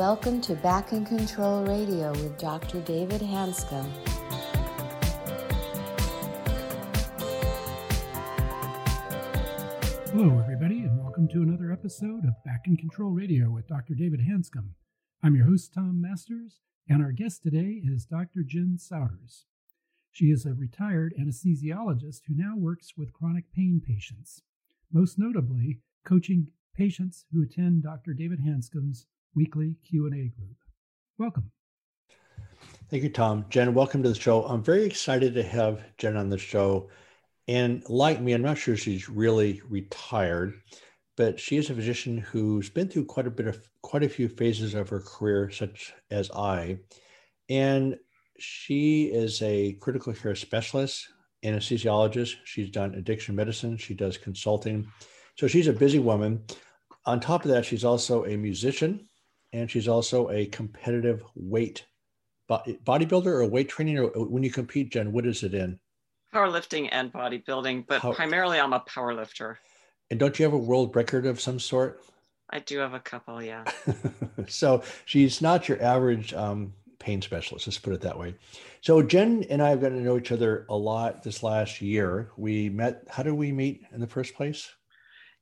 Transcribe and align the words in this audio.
welcome 0.00 0.40
to 0.40 0.54
Back 0.54 0.94
in 0.94 1.04
Control 1.04 1.62
Radio 1.62 2.10
with 2.12 2.38
Dr. 2.38 2.80
David 2.80 3.20
Hanscom. 3.20 3.86
Hello, 10.06 10.38
everybody, 10.38 10.84
and 10.84 10.98
welcome 10.98 11.28
to 11.28 11.42
another 11.42 11.70
episode 11.70 12.24
of 12.24 12.42
Back 12.46 12.62
in 12.64 12.78
Control 12.78 13.10
Radio 13.10 13.50
with 13.50 13.68
Dr. 13.68 13.92
David 13.92 14.20
Hanscom. 14.20 14.70
I'm 15.22 15.36
your 15.36 15.44
host, 15.44 15.74
Tom 15.74 16.00
Masters, 16.00 16.60
and 16.88 17.02
our 17.02 17.12
guest 17.12 17.42
today 17.42 17.82
is 17.84 18.06
Dr. 18.06 18.42
Jen 18.42 18.78
Souders. 18.78 19.44
She 20.10 20.30
is 20.30 20.46
a 20.46 20.54
retired 20.54 21.12
anesthesiologist 21.20 22.22
who 22.26 22.34
now 22.34 22.56
works 22.56 22.94
with 22.96 23.12
chronic 23.12 23.52
pain 23.54 23.82
patients, 23.86 24.40
most 24.90 25.18
notably 25.18 25.80
coaching 26.06 26.46
patients 26.74 27.26
who 27.34 27.42
attend 27.42 27.82
Dr. 27.82 28.14
David 28.14 28.38
Hanscom's 28.40 29.04
weekly 29.34 29.76
Q&A 29.88 30.10
group. 30.10 30.56
Welcome. 31.18 31.50
Thank 32.90 33.02
you, 33.04 33.10
Tom. 33.10 33.44
Jen, 33.48 33.74
welcome 33.74 34.02
to 34.02 34.08
the 34.08 34.14
show. 34.14 34.44
I'm 34.44 34.62
very 34.62 34.84
excited 34.84 35.34
to 35.34 35.42
have 35.42 35.82
Jen 35.96 36.16
on 36.16 36.28
the 36.28 36.38
show. 36.38 36.88
And 37.46 37.88
like 37.88 38.20
me, 38.20 38.32
I'm 38.32 38.42
not 38.42 38.58
sure 38.58 38.76
she's 38.76 39.08
really 39.08 39.60
retired, 39.68 40.54
but 41.16 41.38
she 41.38 41.56
is 41.56 41.70
a 41.70 41.74
physician 41.74 42.18
who's 42.18 42.68
been 42.68 42.88
through 42.88 43.06
quite 43.06 43.26
a 43.26 43.30
bit 43.30 43.46
of 43.46 43.60
quite 43.82 44.02
a 44.02 44.08
few 44.08 44.28
phases 44.28 44.74
of 44.74 44.88
her 44.88 45.00
career, 45.00 45.50
such 45.50 45.92
as 46.10 46.30
I. 46.32 46.78
And 47.48 47.96
she 48.38 49.04
is 49.04 49.40
a 49.42 49.74
critical 49.74 50.12
care 50.12 50.34
specialist, 50.34 51.08
anesthesiologist. 51.44 52.36
She's 52.44 52.70
done 52.70 52.94
addiction 52.94 53.36
medicine. 53.36 53.76
She 53.76 53.94
does 53.94 54.16
consulting. 54.16 54.90
So 55.36 55.46
she's 55.46 55.68
a 55.68 55.72
busy 55.72 55.98
woman. 55.98 56.44
On 57.06 57.20
top 57.20 57.44
of 57.44 57.50
that, 57.50 57.64
she's 57.64 57.84
also 57.84 58.24
a 58.24 58.36
musician 58.36 59.06
and 59.52 59.70
she's 59.70 59.88
also 59.88 60.30
a 60.30 60.46
competitive 60.46 61.22
weight 61.34 61.84
bodybuilder 62.50 63.26
or 63.26 63.46
weight 63.46 63.68
training 63.68 63.96
or 63.96 64.08
when 64.26 64.42
you 64.42 64.50
compete 64.50 64.90
jen 64.90 65.12
what 65.12 65.26
is 65.26 65.42
it 65.42 65.54
in? 65.54 65.78
Powerlifting 66.34 66.88
and 66.90 67.12
bodybuilding 67.12 67.86
but 67.86 68.00
primarily 68.14 68.58
i'm 68.58 68.72
a 68.72 68.80
power 68.80 69.14
lifter 69.14 69.58
and 70.10 70.18
don't 70.18 70.38
you 70.38 70.44
have 70.44 70.52
a 70.52 70.58
world 70.58 70.94
record 70.96 71.24
of 71.24 71.40
some 71.40 71.60
sort? 71.60 72.02
I 72.50 72.58
do 72.58 72.78
have 72.78 72.94
a 72.94 73.00
couple 73.00 73.40
yeah. 73.40 73.64
So 74.48 74.82
she's 75.04 75.40
not 75.40 75.68
your 75.68 75.80
average 75.80 76.34
um, 76.34 76.72
pain 76.98 77.22
specialist 77.22 77.68
let's 77.68 77.78
put 77.78 77.92
it 77.92 78.00
that 78.00 78.18
way. 78.18 78.34
So 78.80 79.02
jen 79.02 79.44
and 79.48 79.62
i 79.62 79.70
have 79.70 79.80
gotten 79.80 79.98
to 79.98 80.04
know 80.04 80.18
each 80.18 80.32
other 80.32 80.66
a 80.68 80.76
lot 80.76 81.22
this 81.22 81.42
last 81.42 81.80
year. 81.80 82.30
We 82.36 82.68
met 82.68 83.04
how 83.08 83.22
did 83.22 83.34
we 83.34 83.52
meet 83.52 83.84
in 83.92 84.00
the 84.00 84.06
first 84.06 84.34
place? 84.34 84.68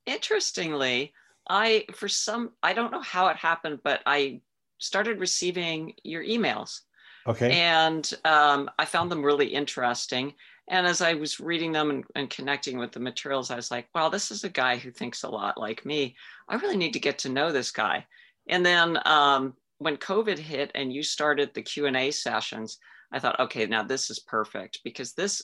Interestingly 0.05 1.13
I, 1.49 1.85
for 1.95 2.09
some, 2.09 2.51
I 2.63 2.73
don't 2.73 2.93
know 2.93 3.01
how 3.01 3.29
it 3.29 3.37
happened, 3.37 3.81
but 3.83 4.01
I 4.07 4.41
started 4.79 5.21
receiving 5.21 5.95
your 6.05 6.23
emails. 6.25 6.81
Okay. 7.27 7.61
And 7.61 8.11
um, 8.25 8.71
I 8.79 8.85
found 8.85 9.11
them 9.11 9.25
really 9.25 9.47
interesting. 9.47 10.35
And 10.69 10.87
as 10.87 11.01
I 11.01 11.15
was 11.15 11.41
reading 11.41 11.73
them 11.73 11.91
and, 11.91 12.05
and, 12.15 12.31
connecting 12.31 12.79
with 12.79 12.93
the 12.93 13.01
materials, 13.01 13.51
I 13.51 13.57
was 13.57 13.71
like, 13.71 13.89
wow, 13.95 14.09
this 14.09 14.31
is 14.31 14.45
a 14.45 14.51
guy 14.51 14.77
who 14.77 14.91
thinks 14.91 15.23
a 15.23 15.29
lot 15.29 15.59
like 15.59 15.85
me. 15.85 16.15
I 16.49 16.57
really 16.57 16.77
need 16.77 16.93
to 16.93 17.01
get 17.01 17.19
to 17.21 17.29
know 17.29 17.53
this 17.53 17.71
guy. 17.71 18.07
And 18.49 18.65
then 18.65 18.99
um, 19.05 19.55
when 19.79 19.97
COVID 19.97 20.39
hit 20.39 20.71
and 20.75 20.93
you 20.93 21.03
started 21.03 21.53
the 21.53 21.63
Q&A 21.63 22.11
sessions, 22.11 22.79
I 23.13 23.19
thought, 23.19 23.41
okay, 23.41 23.67
now 23.67 23.83
this 23.83 24.11
is 24.11 24.21
perfect 24.21 24.81
because 24.85 25.15
this 25.15 25.43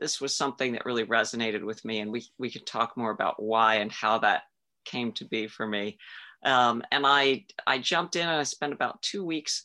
this 0.00 0.20
was 0.20 0.36
something 0.36 0.72
that 0.72 0.84
really 0.84 1.04
resonated 1.04 1.62
with 1.62 1.84
me 1.84 2.00
and 2.00 2.10
we, 2.10 2.26
we 2.36 2.50
could 2.50 2.66
talk 2.66 2.96
more 2.96 3.12
about 3.12 3.40
why 3.40 3.76
and 3.76 3.92
how 3.92 4.18
that 4.18 4.42
came 4.84 5.12
to 5.12 5.24
be 5.24 5.46
for 5.46 5.66
me. 5.66 5.98
Um, 6.44 6.82
and 6.92 7.06
I, 7.06 7.44
I 7.66 7.78
jumped 7.78 8.16
in 8.16 8.22
and 8.22 8.38
I 8.38 8.42
spent 8.42 8.72
about 8.72 9.02
two 9.02 9.24
weeks 9.24 9.62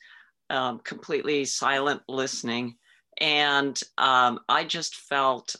um, 0.50 0.80
completely 0.80 1.46
silent 1.46 2.02
listening. 2.08 2.76
And 3.20 3.80
um, 3.98 4.40
I 4.48 4.64
just 4.64 4.96
felt 4.96 5.56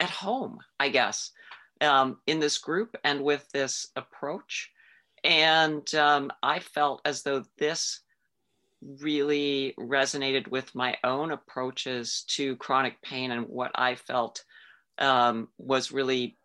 at 0.00 0.10
home, 0.10 0.58
I 0.78 0.90
guess, 0.90 1.30
um, 1.80 2.18
in 2.26 2.38
this 2.38 2.58
group 2.58 2.96
and 3.04 3.22
with 3.22 3.48
this 3.50 3.88
approach. 3.96 4.70
And 5.24 5.92
um, 5.94 6.30
I 6.42 6.60
felt 6.60 7.00
as 7.04 7.22
though 7.22 7.44
this 7.58 8.00
really 8.80 9.74
resonated 9.78 10.48
with 10.48 10.74
my 10.74 10.96
own 11.02 11.32
approaches 11.32 12.24
to 12.28 12.56
chronic 12.56 13.00
pain 13.02 13.32
and 13.32 13.46
what 13.48 13.72
I 13.74 13.96
felt 13.96 14.44
um, 14.98 15.48
was 15.58 15.92
really 15.92 16.37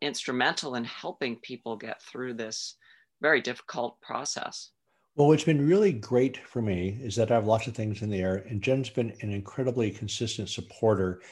instrumental 0.00 0.74
in 0.74 0.84
helping 0.84 1.36
people 1.36 1.76
get 1.76 2.02
through 2.02 2.34
this 2.34 2.76
very 3.20 3.40
difficult 3.40 4.00
process. 4.00 4.70
Well, 5.16 5.28
what's 5.28 5.44
been 5.44 5.66
really 5.66 5.92
great 5.92 6.36
for 6.36 6.62
me 6.62 6.96
is 7.02 7.16
that 7.16 7.32
I 7.32 7.34
have 7.34 7.46
lots 7.46 7.66
of 7.66 7.74
things 7.74 8.02
in 8.02 8.10
the 8.10 8.20
air, 8.20 8.44
and 8.48 8.62
Jen's 8.62 8.88
been 8.88 9.12
an 9.20 9.32
incredibly 9.32 9.90
consistent 9.90 10.48
supporter. 10.48 11.22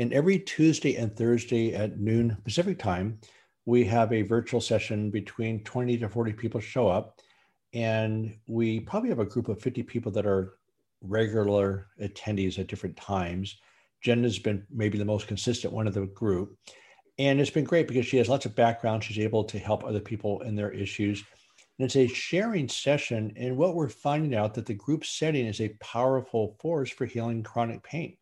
And 0.00 0.12
every 0.12 0.40
Tuesday 0.40 0.96
and 0.96 1.16
Thursday 1.16 1.72
at 1.72 2.00
noon 2.00 2.36
Pacific 2.42 2.78
time, 2.78 3.20
we 3.64 3.84
have 3.84 4.12
a 4.12 4.22
virtual 4.22 4.60
session 4.60 5.10
between 5.10 5.62
20 5.62 5.98
to 5.98 6.08
40 6.08 6.32
people 6.32 6.60
show 6.60 6.88
up. 6.88 7.20
And 7.72 8.36
we 8.48 8.80
probably 8.80 9.10
have 9.10 9.18
a 9.18 9.24
group 9.24 9.48
of 9.48 9.60
50 9.60 9.82
people 9.84 10.10
that 10.12 10.26
are 10.26 10.54
regular 11.00 11.88
attendees 12.00 12.58
at 12.58 12.66
different 12.66 12.96
times. 12.96 13.56
Jen 14.02 14.22
has 14.24 14.38
been 14.38 14.66
maybe 14.70 14.98
the 14.98 15.04
most 15.04 15.28
consistent 15.28 15.72
one 15.72 15.86
of 15.86 15.94
the 15.94 16.06
group. 16.06 16.56
And 17.18 17.40
it's 17.40 17.50
been 17.50 17.64
great 17.64 17.88
because 17.88 18.06
she 18.06 18.18
has 18.18 18.28
lots 18.28 18.46
of 18.46 18.54
background. 18.54 19.02
She's 19.02 19.18
able 19.18 19.44
to 19.44 19.58
help 19.58 19.84
other 19.84 20.00
people 20.00 20.42
in 20.42 20.54
their 20.54 20.70
issues. 20.70 21.24
And 21.78 21.86
it's 21.86 21.96
a 21.96 22.06
sharing 22.06 22.68
session. 22.68 23.32
And 23.36 23.56
what 23.56 23.74
we're 23.74 23.88
finding 23.88 24.34
out 24.34 24.54
that 24.54 24.66
the 24.66 24.74
group 24.74 25.04
setting 25.04 25.46
is 25.46 25.60
a 25.60 25.76
powerful 25.80 26.56
force 26.60 26.90
for 26.90 27.06
healing 27.06 27.42
chronic 27.42 27.82
pain. 27.82 28.16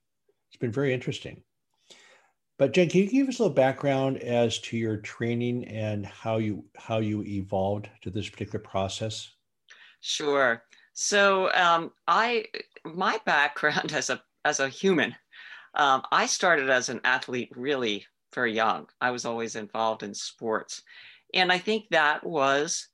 It's 0.51 0.61
been 0.61 0.73
very 0.73 0.95
interesting. 0.95 1.43
But 2.57 2.73
Jen, 2.73 2.89
can 2.89 3.01
you 3.01 3.11
give 3.11 3.29
us 3.29 3.41
a 3.41 3.43
little 3.43 3.55
background 3.55 4.19
as 4.19 4.61
to 4.61 4.77
your 4.77 4.99
training 4.99 5.67
and 5.67 6.07
how 6.07 6.37
you 6.37 6.65
how 6.77 6.99
you 6.99 7.25
evolved 7.25 7.89
to 8.03 8.11
this 8.11 8.29
particular 8.29 8.61
process? 8.61 9.29
Sure. 10.01 10.63
So 10.93 11.53
um, 11.53 11.91
I 12.07 12.47
my 12.85 13.19
background 13.27 13.93
as 13.95 14.11
a 14.11 14.23
as 14.45 14.61
a 14.61 14.69
human, 14.69 15.17
um, 15.75 16.03
I 16.13 16.27
started 16.27 16.71
as 16.71 16.89
an 16.89 17.01
athlete 17.03 17.51
really 17.57 18.07
very 18.35 18.53
young. 18.53 18.87
I 19.01 19.11
was 19.11 19.25
always 19.25 19.57
involved 19.57 20.03
in 20.03 20.15
sports. 20.15 20.83
And 21.33 21.51
I 21.51 21.59
think 21.59 21.87
that 21.91 22.25
was 22.25 22.89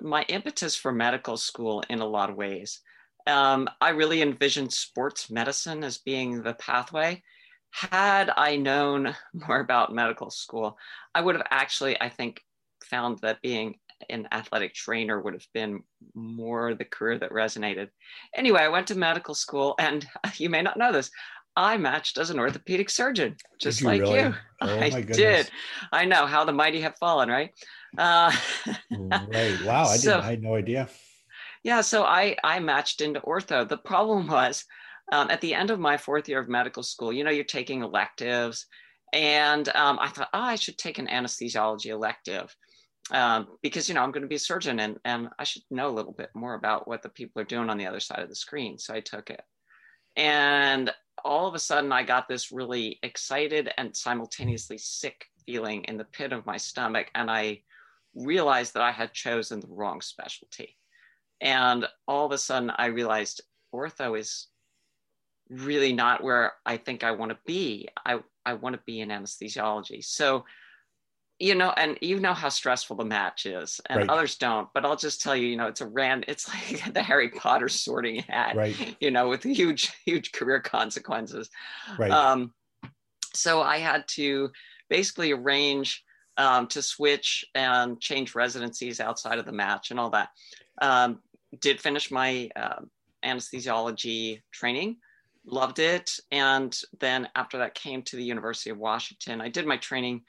my 0.00 0.22
impetus 0.28 0.76
for 0.76 0.92
medical 0.92 1.36
school 1.36 1.82
in 1.88 2.00
a 2.00 2.06
lot 2.06 2.30
of 2.30 2.36
ways. 2.36 2.80
Um, 3.26 3.68
I 3.80 3.90
really 3.90 4.22
envisioned 4.22 4.72
sports 4.72 5.30
medicine 5.30 5.84
as 5.84 5.98
being 5.98 6.42
the 6.42 6.54
pathway. 6.54 7.22
Had 7.70 8.30
I 8.36 8.56
known 8.56 9.14
more 9.34 9.60
about 9.60 9.94
medical 9.94 10.30
school, 10.30 10.76
I 11.14 11.20
would 11.20 11.36
have 11.36 11.46
actually, 11.50 12.00
I 12.00 12.08
think, 12.08 12.40
found 12.90 13.18
that 13.22 13.42
being 13.42 13.78
an 14.10 14.26
athletic 14.32 14.74
trainer 14.74 15.20
would 15.20 15.34
have 15.34 15.46
been 15.54 15.82
more 16.14 16.74
the 16.74 16.84
career 16.84 17.18
that 17.18 17.30
resonated. 17.30 17.88
Anyway, 18.34 18.60
I 18.60 18.68
went 18.68 18.88
to 18.88 18.96
medical 18.96 19.34
school, 19.34 19.74
and 19.78 20.06
you 20.36 20.50
may 20.50 20.62
not 20.62 20.76
know 20.76 20.92
this, 20.92 21.10
I 21.56 21.76
matched 21.76 22.18
as 22.18 22.30
an 22.30 22.38
orthopedic 22.38 22.88
surgeon, 22.88 23.36
just 23.60 23.80
you 23.80 23.86
like 23.86 24.00
really? 24.00 24.20
you. 24.20 24.34
Oh, 24.60 24.78
I 24.80 25.02
did. 25.02 25.50
I 25.92 26.04
know 26.04 26.26
how 26.26 26.44
the 26.44 26.52
mighty 26.52 26.80
have 26.80 26.96
fallen, 26.96 27.28
right? 27.28 27.50
Uh, 27.98 28.32
right. 28.90 29.58
Wow. 29.64 29.84
I 29.84 29.96
so. 29.96 30.18
I 30.18 30.30
had 30.30 30.42
no 30.42 30.54
idea. 30.54 30.88
Yeah. 31.62 31.82
So 31.82 32.04
I 32.04 32.36
I 32.42 32.58
matched 32.60 33.00
into 33.00 33.20
ortho. 33.20 33.68
The 33.68 33.76
problem 33.76 34.28
was 34.28 34.64
um, 35.12 35.30
at 35.30 35.40
the 35.40 35.54
end 35.54 35.70
of 35.70 35.78
my 35.78 35.96
fourth 35.96 36.28
year 36.28 36.40
of 36.40 36.48
medical 36.48 36.82
school. 36.82 37.12
You 37.12 37.24
know, 37.24 37.30
you're 37.30 37.44
taking 37.44 37.82
electives, 37.82 38.66
and 39.12 39.68
um, 39.74 39.98
I 40.00 40.08
thought, 40.08 40.30
oh, 40.32 40.40
I 40.40 40.54
should 40.54 40.78
take 40.78 40.98
an 40.98 41.08
anesthesiology 41.08 41.86
elective. 41.86 42.54
Um, 43.10 43.48
because 43.62 43.88
you 43.88 43.94
know 43.94 44.02
I'm 44.02 44.12
going 44.12 44.22
to 44.22 44.28
be 44.28 44.36
a 44.36 44.38
surgeon 44.38 44.78
and, 44.78 44.96
and 45.04 45.28
I 45.36 45.42
should 45.42 45.62
know 45.70 45.88
a 45.88 45.92
little 45.92 46.12
bit 46.12 46.30
more 46.34 46.54
about 46.54 46.86
what 46.86 47.02
the 47.02 47.08
people 47.08 47.42
are 47.42 47.44
doing 47.44 47.68
on 47.68 47.76
the 47.76 47.86
other 47.86 47.98
side 47.98 48.20
of 48.20 48.28
the 48.28 48.34
screen. 48.34 48.78
So 48.78 48.94
I 48.94 49.00
took 49.00 49.28
it. 49.28 49.42
And 50.16 50.92
all 51.24 51.46
of 51.46 51.54
a 51.54 51.58
sudden, 51.58 51.92
I 51.92 52.02
got 52.02 52.28
this 52.28 52.52
really 52.52 52.98
excited 53.02 53.70
and 53.76 53.96
simultaneously 53.96 54.78
sick 54.78 55.26
feeling 55.46 55.84
in 55.84 55.96
the 55.96 56.04
pit 56.04 56.32
of 56.32 56.46
my 56.46 56.56
stomach. 56.56 57.08
And 57.14 57.30
I 57.30 57.62
realized 58.14 58.74
that 58.74 58.82
I 58.82 58.92
had 58.92 59.12
chosen 59.12 59.60
the 59.60 59.68
wrong 59.68 60.00
specialty. 60.00 60.76
And 61.40 61.86
all 62.06 62.26
of 62.26 62.32
a 62.32 62.38
sudden, 62.38 62.70
I 62.76 62.86
realized 62.86 63.42
ortho 63.74 64.18
is 64.18 64.48
really 65.48 65.92
not 65.92 66.22
where 66.22 66.52
I 66.64 66.76
think 66.76 67.04
I 67.04 67.12
want 67.12 67.30
to 67.30 67.38
be. 67.46 67.88
I, 68.06 68.20
I 68.46 68.54
want 68.54 68.74
to 68.74 68.82
be 68.86 69.00
in 69.00 69.08
anesthesiology. 69.08 70.04
So 70.04 70.44
you 71.42 71.56
know, 71.56 71.74
and 71.76 71.98
you 72.00 72.20
know 72.20 72.34
how 72.34 72.48
stressful 72.48 72.94
the 72.94 73.04
match 73.04 73.46
is, 73.46 73.80
and 73.88 73.98
right. 73.98 74.08
others 74.08 74.36
don't. 74.36 74.68
But 74.72 74.84
I'll 74.84 74.94
just 74.94 75.20
tell 75.20 75.34
you, 75.34 75.48
you 75.48 75.56
know, 75.56 75.66
it's 75.66 75.80
a 75.80 75.88
rand. 75.88 76.24
It's 76.28 76.48
like 76.48 76.94
the 76.94 77.02
Harry 77.02 77.30
Potter 77.30 77.68
sorting 77.68 78.22
hat, 78.22 78.54
right. 78.54 78.96
you 79.00 79.10
know, 79.10 79.28
with 79.28 79.42
huge, 79.42 79.92
huge 80.06 80.30
career 80.30 80.60
consequences. 80.60 81.50
Right. 81.98 82.12
Um, 82.12 82.54
so 83.34 83.60
I 83.60 83.78
had 83.78 84.06
to 84.10 84.50
basically 84.88 85.32
arrange 85.32 86.04
um, 86.36 86.68
to 86.68 86.80
switch 86.80 87.44
and 87.56 88.00
change 88.00 88.36
residencies 88.36 89.00
outside 89.00 89.40
of 89.40 89.44
the 89.44 89.52
match 89.52 89.90
and 89.90 89.98
all 89.98 90.10
that. 90.10 90.28
Um, 90.80 91.18
did 91.60 91.80
finish 91.80 92.12
my 92.12 92.50
uh, 92.54 92.82
anesthesiology 93.24 94.42
training, 94.52 94.98
loved 95.44 95.80
it. 95.80 96.12
And 96.30 96.78
then 97.00 97.28
after 97.34 97.58
that 97.58 97.74
came 97.74 98.02
to 98.02 98.16
the 98.16 98.24
University 98.24 98.70
of 98.70 98.78
Washington. 98.78 99.40
I 99.40 99.48
did 99.48 99.66
my 99.66 99.76
training 99.76 100.22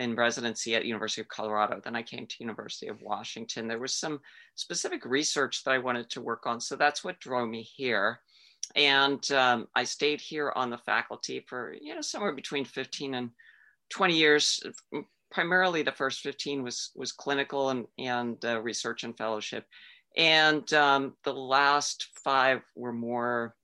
in 0.00 0.16
residency 0.16 0.74
at 0.74 0.86
University 0.86 1.20
of 1.20 1.28
Colorado. 1.28 1.80
Then 1.82 1.94
I 1.94 2.02
came 2.02 2.26
to 2.26 2.36
University 2.40 2.88
of 2.88 3.02
Washington. 3.02 3.68
There 3.68 3.78
was 3.78 3.94
some 3.94 4.20
specific 4.54 5.04
research 5.04 5.62
that 5.64 5.72
I 5.72 5.78
wanted 5.78 6.08
to 6.10 6.22
work 6.22 6.46
on. 6.46 6.60
So 6.60 6.74
that's 6.74 7.04
what 7.04 7.20
drove 7.20 7.48
me 7.48 7.62
here. 7.62 8.20
And 8.76 9.30
um, 9.32 9.68
I 9.74 9.84
stayed 9.84 10.20
here 10.20 10.52
on 10.56 10.70
the 10.70 10.78
faculty 10.78 11.44
for, 11.46 11.74
you 11.80 11.94
know, 11.94 12.00
somewhere 12.00 12.32
between 12.32 12.64
15 12.64 13.14
and 13.14 13.30
20 13.90 14.16
years. 14.16 14.62
Primarily 15.30 15.82
the 15.82 15.92
first 15.92 16.20
15 16.20 16.62
was, 16.62 16.90
was 16.96 17.12
clinical 17.12 17.70
and, 17.70 17.86
and 17.98 18.42
uh, 18.44 18.60
research 18.60 19.04
and 19.04 19.16
fellowship. 19.16 19.66
And 20.16 20.72
um, 20.72 21.14
the 21.24 21.34
last 21.34 22.08
five 22.24 22.62
were 22.74 22.92
more, 22.92 23.54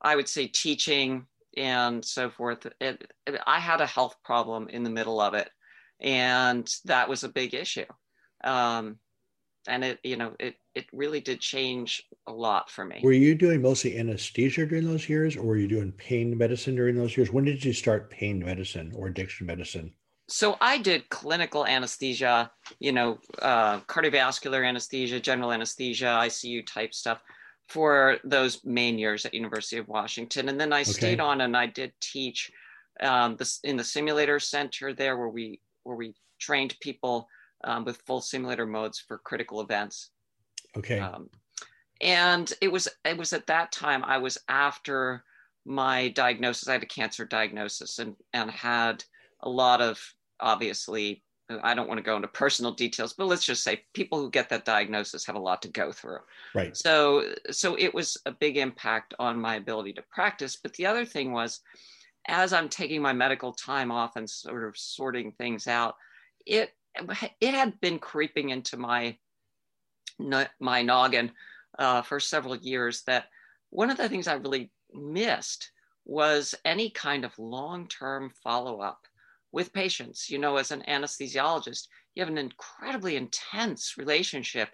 I 0.00 0.14
would 0.14 0.28
say, 0.28 0.46
teaching 0.46 1.26
and 1.58 2.04
so 2.04 2.30
forth. 2.30 2.66
It, 2.80 3.10
it, 3.26 3.40
I 3.46 3.58
had 3.58 3.80
a 3.80 3.86
health 3.86 4.16
problem 4.24 4.68
in 4.68 4.84
the 4.84 4.90
middle 4.90 5.20
of 5.20 5.34
it, 5.34 5.50
and 6.00 6.68
that 6.84 7.08
was 7.08 7.24
a 7.24 7.28
big 7.28 7.54
issue. 7.54 7.84
Um, 8.44 8.98
and 9.66 9.84
it, 9.84 9.98
you 10.02 10.16
know, 10.16 10.34
it 10.38 10.54
it 10.74 10.86
really 10.92 11.20
did 11.20 11.40
change 11.40 12.04
a 12.26 12.32
lot 12.32 12.70
for 12.70 12.84
me. 12.84 13.00
Were 13.02 13.12
you 13.12 13.34
doing 13.34 13.60
mostly 13.60 13.98
anesthesia 13.98 14.64
during 14.64 14.86
those 14.86 15.08
years, 15.08 15.36
or 15.36 15.42
were 15.42 15.56
you 15.56 15.68
doing 15.68 15.92
pain 15.92 16.36
medicine 16.38 16.76
during 16.76 16.96
those 16.96 17.16
years? 17.16 17.32
When 17.32 17.44
did 17.44 17.64
you 17.64 17.72
start 17.72 18.10
pain 18.10 18.38
medicine 18.38 18.92
or 18.94 19.08
addiction 19.08 19.46
medicine? 19.46 19.92
So 20.30 20.56
I 20.60 20.78
did 20.78 21.08
clinical 21.08 21.66
anesthesia, 21.66 22.50
you 22.78 22.92
know, 22.92 23.18
uh, 23.40 23.80
cardiovascular 23.80 24.66
anesthesia, 24.66 25.20
general 25.20 25.52
anesthesia, 25.52 26.18
ICU 26.22 26.66
type 26.66 26.94
stuff 26.94 27.20
for 27.68 28.18
those 28.24 28.64
main 28.64 28.98
years 28.98 29.26
at 29.26 29.34
University 29.34 29.76
of 29.76 29.88
Washington. 29.88 30.48
And 30.48 30.58
then 30.58 30.72
I 30.72 30.80
okay. 30.80 30.92
stayed 30.92 31.20
on 31.20 31.42
and 31.42 31.56
I 31.56 31.66
did 31.66 31.92
teach 32.00 32.50
um, 33.00 33.36
this 33.36 33.60
in 33.62 33.76
the 33.76 33.84
simulator 33.84 34.40
center 34.40 34.94
there 34.94 35.16
where 35.16 35.28
we 35.28 35.60
where 35.84 35.96
we 35.96 36.14
trained 36.40 36.74
people 36.80 37.28
um, 37.64 37.84
with 37.84 38.02
full 38.06 38.20
simulator 38.20 38.66
modes 38.66 38.98
for 39.06 39.18
critical 39.18 39.60
events. 39.60 40.10
Okay. 40.76 40.98
Um, 40.98 41.28
and 42.00 42.52
it 42.60 42.68
was 42.68 42.88
it 43.04 43.16
was 43.16 43.32
at 43.32 43.46
that 43.46 43.72
time 43.72 44.02
I 44.04 44.18
was 44.18 44.38
after 44.48 45.24
my 45.66 46.08
diagnosis. 46.08 46.68
I 46.68 46.72
had 46.72 46.82
a 46.82 46.86
cancer 46.86 47.26
diagnosis 47.26 47.98
and 47.98 48.14
and 48.32 48.50
had 48.50 49.04
a 49.42 49.48
lot 49.48 49.80
of 49.80 50.00
obviously 50.40 51.22
I 51.62 51.74
don't 51.74 51.88
want 51.88 51.98
to 51.98 52.04
go 52.04 52.16
into 52.16 52.28
personal 52.28 52.72
details, 52.72 53.14
but 53.14 53.26
let's 53.26 53.44
just 53.44 53.64
say 53.64 53.82
people 53.94 54.18
who 54.18 54.30
get 54.30 54.50
that 54.50 54.64
diagnosis 54.64 55.24
have 55.26 55.36
a 55.36 55.40
lot 55.40 55.62
to 55.62 55.68
go 55.68 55.92
through. 55.92 56.18
Right. 56.54 56.76
So 56.76 57.32
so 57.50 57.74
it 57.76 57.94
was 57.94 58.16
a 58.26 58.32
big 58.32 58.56
impact 58.56 59.14
on 59.18 59.40
my 59.40 59.56
ability 59.56 59.94
to 59.94 60.02
practice. 60.10 60.56
But 60.56 60.74
the 60.74 60.86
other 60.86 61.04
thing 61.04 61.32
was, 61.32 61.60
as 62.26 62.52
I'm 62.52 62.68
taking 62.68 63.00
my 63.00 63.12
medical 63.12 63.52
time 63.52 63.90
off 63.90 64.16
and 64.16 64.28
sort 64.28 64.68
of 64.68 64.76
sorting 64.76 65.32
things 65.32 65.66
out, 65.66 65.96
it 66.44 66.72
it 67.40 67.54
had 67.54 67.80
been 67.80 67.98
creeping 67.98 68.50
into 68.50 68.76
my 68.76 69.16
my 70.60 70.82
noggin 70.82 71.32
uh, 71.78 72.02
for 72.02 72.20
several 72.20 72.56
years 72.56 73.02
that 73.06 73.26
one 73.70 73.90
of 73.90 73.96
the 73.96 74.08
things 74.08 74.26
I 74.26 74.34
really 74.34 74.70
missed 74.92 75.70
was 76.04 76.54
any 76.64 76.90
kind 76.90 77.24
of 77.24 77.38
long-term 77.38 78.32
follow-up 78.42 79.06
with 79.58 79.72
patients. 79.72 80.30
You 80.30 80.38
know, 80.38 80.56
as 80.56 80.70
an 80.70 80.84
anesthesiologist, 80.86 81.88
you 82.14 82.22
have 82.22 82.30
an 82.30 82.38
incredibly 82.38 83.16
intense 83.16 83.98
relationship 83.98 84.68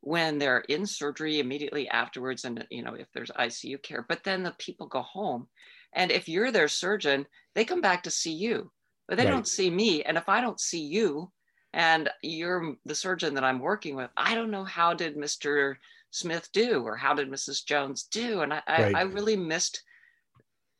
when 0.00 0.38
they're 0.38 0.64
in 0.68 0.86
surgery 0.86 1.38
immediately 1.38 1.88
afterwards 1.88 2.44
and 2.44 2.66
you 2.68 2.82
know 2.82 2.94
if 2.94 3.06
there's 3.14 3.30
ICU 3.30 3.82
care 3.82 4.04
but 4.06 4.22
then 4.22 4.42
the 4.42 4.54
people 4.58 4.86
go 4.86 5.00
home 5.00 5.46
and 5.94 6.10
if 6.10 6.28
you're 6.28 6.52
their 6.52 6.68
surgeon 6.68 7.24
they 7.54 7.64
come 7.64 7.80
back 7.80 8.02
to 8.02 8.10
see 8.10 8.32
you 8.32 8.70
but 9.08 9.16
they 9.16 9.24
right. 9.24 9.30
don't 9.30 9.48
see 9.48 9.70
me 9.70 10.02
and 10.02 10.18
if 10.18 10.28
I 10.28 10.42
don't 10.42 10.60
see 10.60 10.82
you 10.82 11.32
and 11.72 12.10
you're 12.22 12.74
the 12.84 12.94
surgeon 12.94 13.32
that 13.34 13.44
I'm 13.44 13.60
working 13.60 13.96
with 13.96 14.10
I 14.14 14.34
don't 14.34 14.50
know 14.50 14.64
how 14.64 14.92
did 14.92 15.16
Mr. 15.16 15.76
Smith 16.10 16.50
do 16.52 16.82
or 16.82 16.96
how 16.98 17.14
did 17.14 17.30
Mrs. 17.30 17.64
Jones 17.64 18.06
do 18.10 18.42
and 18.42 18.52
I, 18.52 18.62
right. 18.68 18.94
I, 18.94 19.00
I 19.00 19.02
really 19.04 19.36
missed 19.36 19.82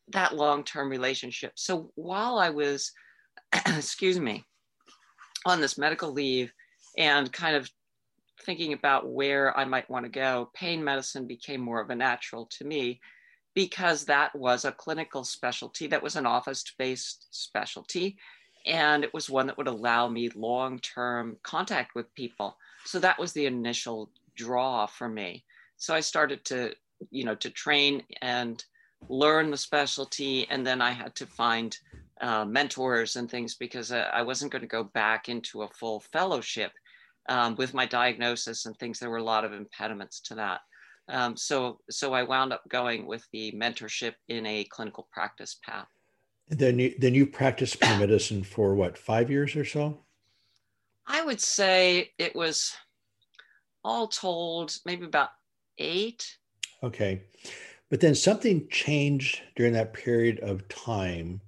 that 0.09 0.37
long-term 0.37 0.91
relationship 0.91 1.53
so 1.55 1.91
while 1.95 2.39
I 2.39 2.51
was 2.51 2.93
excuse 3.66 4.19
me, 4.19 4.44
on 5.46 5.60
this 5.60 5.78
medical 5.78 6.12
leave 6.12 6.52
and 6.96 7.32
kind 7.32 7.56
of 7.56 7.70
thinking 8.42 8.72
about 8.72 9.08
where 9.08 9.56
I 9.56 9.64
might 9.64 9.88
want 9.88 10.04
to 10.04 10.10
go, 10.10 10.50
pain 10.54 10.82
medicine 10.82 11.26
became 11.26 11.60
more 11.60 11.81
of 11.81 11.90
a 11.90 11.94
natural 11.94 12.46
to 12.58 12.64
me 12.64 13.00
because 13.54 14.04
that 14.04 14.34
was 14.34 14.64
a 14.64 14.72
clinical 14.72 15.25
specialty, 15.25 15.86
that 15.86 16.02
was 16.02 16.16
an 16.16 16.26
office 16.26 16.64
based 16.78 17.28
specialty. 17.31 18.16
And 18.66 19.04
it 19.04 19.12
was 19.12 19.31
one 19.31 19.46
that 19.46 19.58
would 19.58 19.69
allow 19.69 20.08
me 20.08 20.31
long 20.34 20.78
term 20.81 21.36
contact 21.42 21.94
with 21.94 22.14
people. 22.14 22.56
So 22.84 22.98
that 22.98 23.19
was 23.19 23.32
the 23.32 23.46
initial 23.46 24.10
draw 24.34 24.86
for 24.86 25.08
me. 25.08 25.44
So 25.76 25.94
I 25.94 26.00
started 26.00 26.44
to, 26.46 26.75
you 27.10 27.25
know, 27.25 27.34
to 27.36 27.50
train 27.50 28.02
and 28.22 28.64
learn 29.08 29.50
the 29.50 29.56
specialty. 29.56 30.48
And 30.48 30.66
then 30.66 30.81
I 30.81 30.92
had 30.92 31.14
to 31.16 31.26
find 31.26 31.76
uh, 32.20 32.44
mentors 32.44 33.16
and 33.16 33.31
things 33.31 33.55
because 33.55 33.93
uh, 33.93 34.08
I 34.12 34.22
wasn't 34.22 34.52
going 34.52 34.62
to 34.62 34.69
go 34.69 34.84
back 34.84 35.28
into 35.28 35.62
a 35.62 35.69
full 35.69 36.00
fellowship 36.12 36.72
um, 37.28 37.56
with 37.56 37.75
my 37.75 37.87
diagnosis 37.87 38.66
and 38.66 38.76
things. 38.76 38.99
There 38.99 39.11
were 39.11 39.19
a 39.19 39.25
lot 39.25 39.44
of 39.44 39.52
impediments 39.52 40.20
to 40.22 40.34
that. 40.37 40.61
Um, 41.08 41.37
so, 41.37 41.81
so 41.90 42.14
I 42.14 42.22
wound 42.22 42.52
up 42.52 42.62
going 42.69 43.06
with 43.06 43.26
the 43.32 43.52
mentorship 43.52 44.14
in 44.28 44.46
a 44.46 44.64
clinical 44.64 45.06
practice 45.12 45.58
path. 45.64 45.88
then 46.49 46.78
you 46.78 46.94
then 46.99 47.14
you 47.14 47.26
practiced 47.26 47.81
medicine 47.81 48.43
for 48.43 48.75
what 48.75 48.96
five 48.96 49.31
years 49.31 49.55
or 49.56 49.64
so? 49.64 49.99
I 51.06 51.22
would 51.22 51.40
say 51.40 52.12
it 52.19 52.34
was 52.34 52.75
all 53.82 54.08
told 54.08 54.78
maybe 54.87 55.05
about 55.05 55.31
eight. 55.76 56.38
Okay, 56.82 57.22
but 57.90 58.00
then 58.00 58.14
something 58.14 58.67
changed 58.70 59.43
during 59.56 59.75
that 59.75 59.93
period 59.93 60.40
of 60.40 60.67
time 60.69 61.40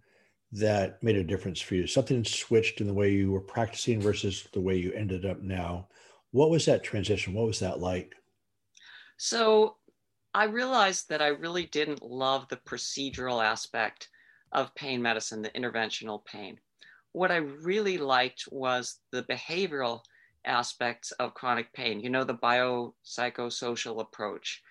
that 0.59 1.03
made 1.03 1.17
a 1.17 1.25
difference 1.25 1.61
for 1.61 1.75
you? 1.75 1.87
Something 1.87 2.25
switched 2.25 2.81
in 2.81 2.87
the 2.87 2.95
way 2.95 3.13
you 3.13 3.31
were 3.31 3.41
practicing 3.41 4.01
versus 4.01 4.47
the 4.53 4.61
way 4.61 4.77
you 4.77 4.93
ended 4.93 5.27
up 5.27 5.43
now. 5.43 5.89
What 6.33 6.51
was 6.51 6.65
that 6.67 6.85
transition? 6.85 7.35
What 7.35 7.47
was 7.47 7.61
that 7.61 7.81
like? 7.81 8.15
So 9.17 9.77
I 10.35 10.45
realized 10.45 11.09
that 11.09 11.23
I 11.23 11.29
really 11.29 11.67
didn't 11.67 12.03
love 12.03 12.47
the 12.49 12.57
procedural 12.57 13.43
aspect 13.43 14.09
of 14.53 14.75
pain 14.75 15.01
medicine, 15.01 15.43
the 15.43 15.51
interventional 15.51 16.25
pain. 16.25 16.59
What 17.13 17.31
I 17.31 17.37
really 17.37 17.99
liked 17.99 18.45
was 18.51 18.99
the 19.13 19.23
behavioral 19.25 20.01
aspects 20.45 21.13
of 21.13 21.35
chronic 21.35 21.73
pain, 21.73 22.01
you 22.01 22.11
know, 22.11 22.25
the 22.25 22.35
biopsychosocial 22.35 24.01
approach, 24.01 24.63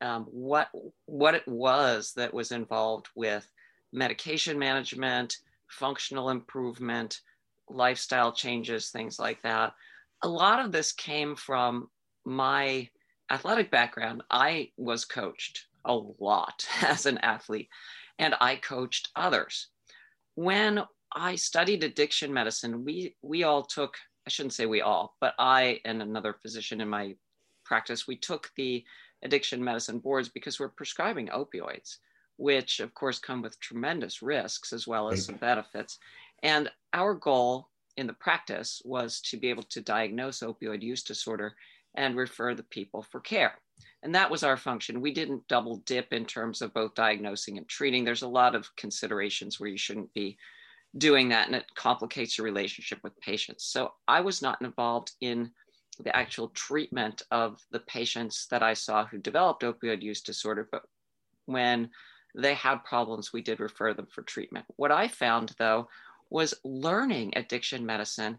um, 0.00 0.24
what, 0.24 0.68
what 1.06 1.34
it 1.34 1.48
was 1.48 2.12
that 2.16 2.34
was 2.34 2.52
involved 2.52 3.08
with 3.14 3.48
medication 3.94 4.58
management, 4.58 5.38
functional 5.68 6.30
improvement, 6.30 7.20
lifestyle 7.68 8.32
changes, 8.32 8.90
things 8.90 9.18
like 9.18 9.40
that. 9.42 9.72
A 10.22 10.28
lot 10.28 10.60
of 10.60 10.72
this 10.72 10.92
came 10.92 11.36
from 11.36 11.88
my 12.24 12.88
athletic 13.30 13.70
background. 13.70 14.22
I 14.30 14.70
was 14.76 15.04
coached 15.04 15.66
a 15.84 15.94
lot 16.18 16.66
as 16.82 17.06
an 17.06 17.18
athlete, 17.18 17.68
and 18.18 18.34
I 18.40 18.56
coached 18.56 19.10
others. 19.16 19.68
When 20.34 20.82
I 21.14 21.36
studied 21.36 21.84
addiction 21.84 22.32
medicine, 22.32 22.84
we 22.84 23.14
we 23.22 23.44
all 23.44 23.62
took, 23.62 23.96
I 24.26 24.30
shouldn't 24.30 24.54
say 24.54 24.66
we 24.66 24.80
all, 24.80 25.14
but 25.20 25.34
I 25.38 25.80
and 25.84 26.02
another 26.02 26.34
physician 26.42 26.80
in 26.80 26.88
my 26.88 27.14
practice, 27.64 28.08
we 28.08 28.16
took 28.16 28.50
the 28.56 28.84
addiction 29.22 29.62
medicine 29.62 30.00
boards 30.00 30.28
because 30.28 30.58
we're 30.58 30.68
prescribing 30.68 31.28
opioids 31.28 31.98
which 32.36 32.80
of 32.80 32.94
course 32.94 33.18
come 33.18 33.42
with 33.42 33.60
tremendous 33.60 34.22
risks 34.22 34.72
as 34.72 34.86
well 34.86 35.10
as 35.10 35.24
some 35.24 35.36
benefits. 35.36 35.98
And 36.42 36.70
our 36.92 37.14
goal 37.14 37.68
in 37.96 38.06
the 38.06 38.12
practice 38.14 38.82
was 38.84 39.20
to 39.22 39.36
be 39.36 39.48
able 39.50 39.62
to 39.64 39.80
diagnose 39.80 40.40
opioid 40.40 40.82
use 40.82 41.02
disorder 41.02 41.54
and 41.96 42.16
refer 42.16 42.54
the 42.54 42.64
people 42.64 43.02
for 43.02 43.20
care. 43.20 43.54
And 44.02 44.14
that 44.14 44.30
was 44.30 44.42
our 44.42 44.56
function. 44.56 45.00
We 45.00 45.12
didn't 45.12 45.48
double 45.48 45.76
dip 45.86 46.12
in 46.12 46.26
terms 46.26 46.60
of 46.60 46.74
both 46.74 46.94
diagnosing 46.94 47.56
and 47.56 47.68
treating. 47.68 48.04
There's 48.04 48.22
a 48.22 48.28
lot 48.28 48.54
of 48.54 48.74
considerations 48.76 49.58
where 49.58 49.70
you 49.70 49.78
shouldn't 49.78 50.12
be 50.12 50.36
doing 50.98 51.28
that 51.30 51.46
and 51.46 51.56
it 51.56 51.64
complicates 51.74 52.36
your 52.36 52.44
relationship 52.44 52.98
with 53.02 53.18
patients. 53.20 53.64
So 53.64 53.92
I 54.06 54.20
was 54.20 54.42
not 54.42 54.60
involved 54.60 55.12
in 55.20 55.50
the 56.00 56.14
actual 56.14 56.48
treatment 56.48 57.22
of 57.30 57.60
the 57.70 57.80
patients 57.80 58.46
that 58.50 58.62
I 58.62 58.74
saw 58.74 59.06
who 59.06 59.18
developed 59.18 59.62
opioid 59.62 60.02
use 60.02 60.20
disorder, 60.20 60.68
but 60.70 60.82
when 61.46 61.90
they 62.34 62.54
had 62.54 62.84
problems, 62.84 63.32
we 63.32 63.42
did 63.42 63.60
refer 63.60 63.94
them 63.94 64.06
for 64.10 64.22
treatment. 64.22 64.66
What 64.76 64.90
I 64.90 65.08
found 65.08 65.54
though 65.58 65.88
was 66.30 66.54
learning 66.64 67.32
addiction 67.36 67.86
medicine 67.86 68.38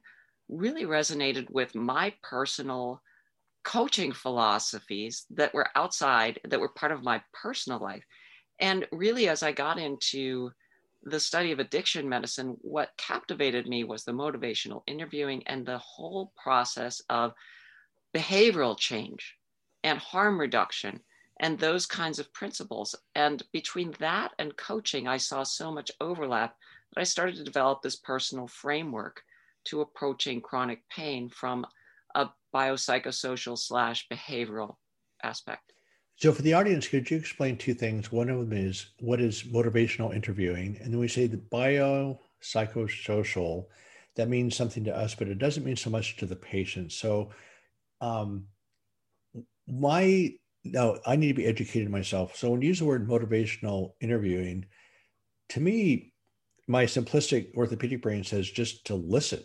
really 0.49 0.83
resonated 0.83 1.49
with 1.49 1.75
my 1.75 2.13
personal 2.21 3.01
coaching 3.63 4.11
philosophies 4.11 5.25
that 5.31 5.53
were 5.53 5.69
outside, 5.75 6.39
that 6.45 6.59
were 6.59 6.69
part 6.69 6.91
of 6.91 7.03
my 7.03 7.21
personal 7.33 7.79
life. 7.79 8.03
And 8.59 8.87
really, 8.91 9.27
as 9.27 9.43
I 9.43 9.51
got 9.51 9.79
into 9.79 10.51
the 11.03 11.19
study 11.19 11.51
of 11.51 11.59
addiction 11.59 12.07
medicine, 12.07 12.57
what 12.61 12.91
captivated 12.97 13.67
me 13.67 13.83
was 13.83 14.03
the 14.03 14.11
motivational 14.11 14.81
interviewing 14.87 15.43
and 15.47 15.65
the 15.65 15.77
whole 15.77 16.31
process 16.41 17.01
of 17.09 17.33
behavioral 18.15 18.77
change 18.77 19.35
and 19.83 19.99
harm 19.99 20.39
reduction 20.39 20.99
and 21.39 21.59
those 21.59 21.85
kinds 21.85 22.19
of 22.19 22.33
principles. 22.33 22.95
And 23.15 23.43
between 23.51 23.93
that 23.99 24.31
and 24.39 24.55
coaching, 24.57 25.07
I 25.07 25.17
saw 25.17 25.43
so 25.43 25.71
much 25.71 25.91
overlap 25.99 26.55
that 26.93 27.01
I 27.01 27.03
started 27.03 27.35
to 27.37 27.43
develop 27.43 27.81
this 27.81 27.97
personal 27.97 28.47
framework 28.47 29.21
to 29.65 29.81
approaching 29.81 30.41
chronic 30.41 30.81
pain 30.89 31.29
from 31.29 31.65
a 32.13 32.29
biopsychosocial 32.53 33.57
slash 33.57 34.07
behavioral 34.11 34.75
aspect. 35.23 35.71
So, 36.17 36.31
for 36.31 36.43
the 36.43 36.53
audience, 36.53 36.87
could 36.87 37.11
you 37.11 37.17
explain 37.17 37.57
two 37.57 37.73
things? 37.73 38.09
One 38.09 38.29
of 38.29 38.37
them 38.37 38.53
is 38.53 38.91
what 38.99 39.19
is 39.19 39.43
motivational 39.43 40.15
interviewing? 40.15 40.77
And 40.81 40.93
then 40.93 40.99
we 40.99 41.09
say 41.09 41.27
the 41.27 41.35
biopsychosocial, 41.35 43.65
that 44.15 44.29
means 44.29 44.55
something 44.55 44.85
to 44.85 44.95
us, 44.95 45.13
but 45.13 45.27
it 45.27 45.39
doesn't 45.39 45.65
mean 45.65 45.75
so 45.75 45.89
much 45.89 46.15
to 46.17 46.25
the 46.25 46.37
patient. 46.37 46.93
So, 46.93 47.31
um, 47.99 48.45
my 49.67 50.35
no, 50.65 50.99
I 51.05 51.15
need 51.15 51.27
to 51.27 51.33
be 51.33 51.45
educated 51.45 51.89
myself. 51.89 52.35
So, 52.35 52.49
when 52.49 52.61
you 52.61 52.69
use 52.69 52.79
the 52.79 52.85
word 52.85 53.07
motivational 53.07 53.93
interviewing, 54.01 54.65
to 55.49 55.59
me, 55.59 56.13
my 56.67 56.85
simplistic 56.85 57.55
orthopedic 57.55 58.01
brain 58.01 58.23
says 58.23 58.49
just 58.49 58.85
to 58.87 58.95
listen. 58.95 59.43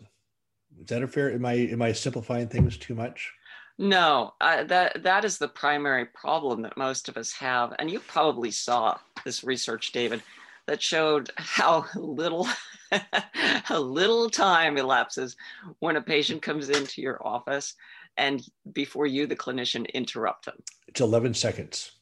Is 0.81 0.87
that 0.87 1.03
a 1.03 1.09
fair? 1.09 1.33
Am 1.33 1.45
I 1.45 1.53
am 1.53 1.83
I 1.83 1.93
simplifying 1.93 2.49
things 2.49 2.79
too 2.79 2.95
much? 2.95 3.33
No, 3.79 4.35
uh, 4.41 4.65
that 4.65 5.03
that 5.03 5.25
is 5.25 5.39
the 5.39 5.49
primary 5.49 6.07
problem 6.07 6.63
that 6.63 6.77
most 6.77 7.09
of 7.09 7.17
us 7.17 7.33
have, 7.33 7.75
and 7.79 7.91
you 7.91 8.01
probably 8.01 8.51
saw 8.51 8.99
this 9.25 9.45
research, 9.45 9.93
David, 9.93 10.23
that 10.67 10.83
showed 10.83 11.31
how 11.37 11.85
little 11.95 12.49
how 13.65 13.79
little 13.79 14.31
time 14.31 14.79
elapses 14.79 15.37
when 15.81 15.97
a 15.97 16.03
patient 16.03 16.41
comes 16.41 16.71
into 16.71 17.03
your 17.03 17.25
office 17.27 17.75
and 18.21 18.43
before 18.73 19.07
you, 19.07 19.27
the 19.27 19.35
clinician, 19.35 19.93
interrupt 19.93 20.45
them. 20.45 20.63
It's 20.87 21.01
eleven 21.01 21.35
seconds. 21.35 21.93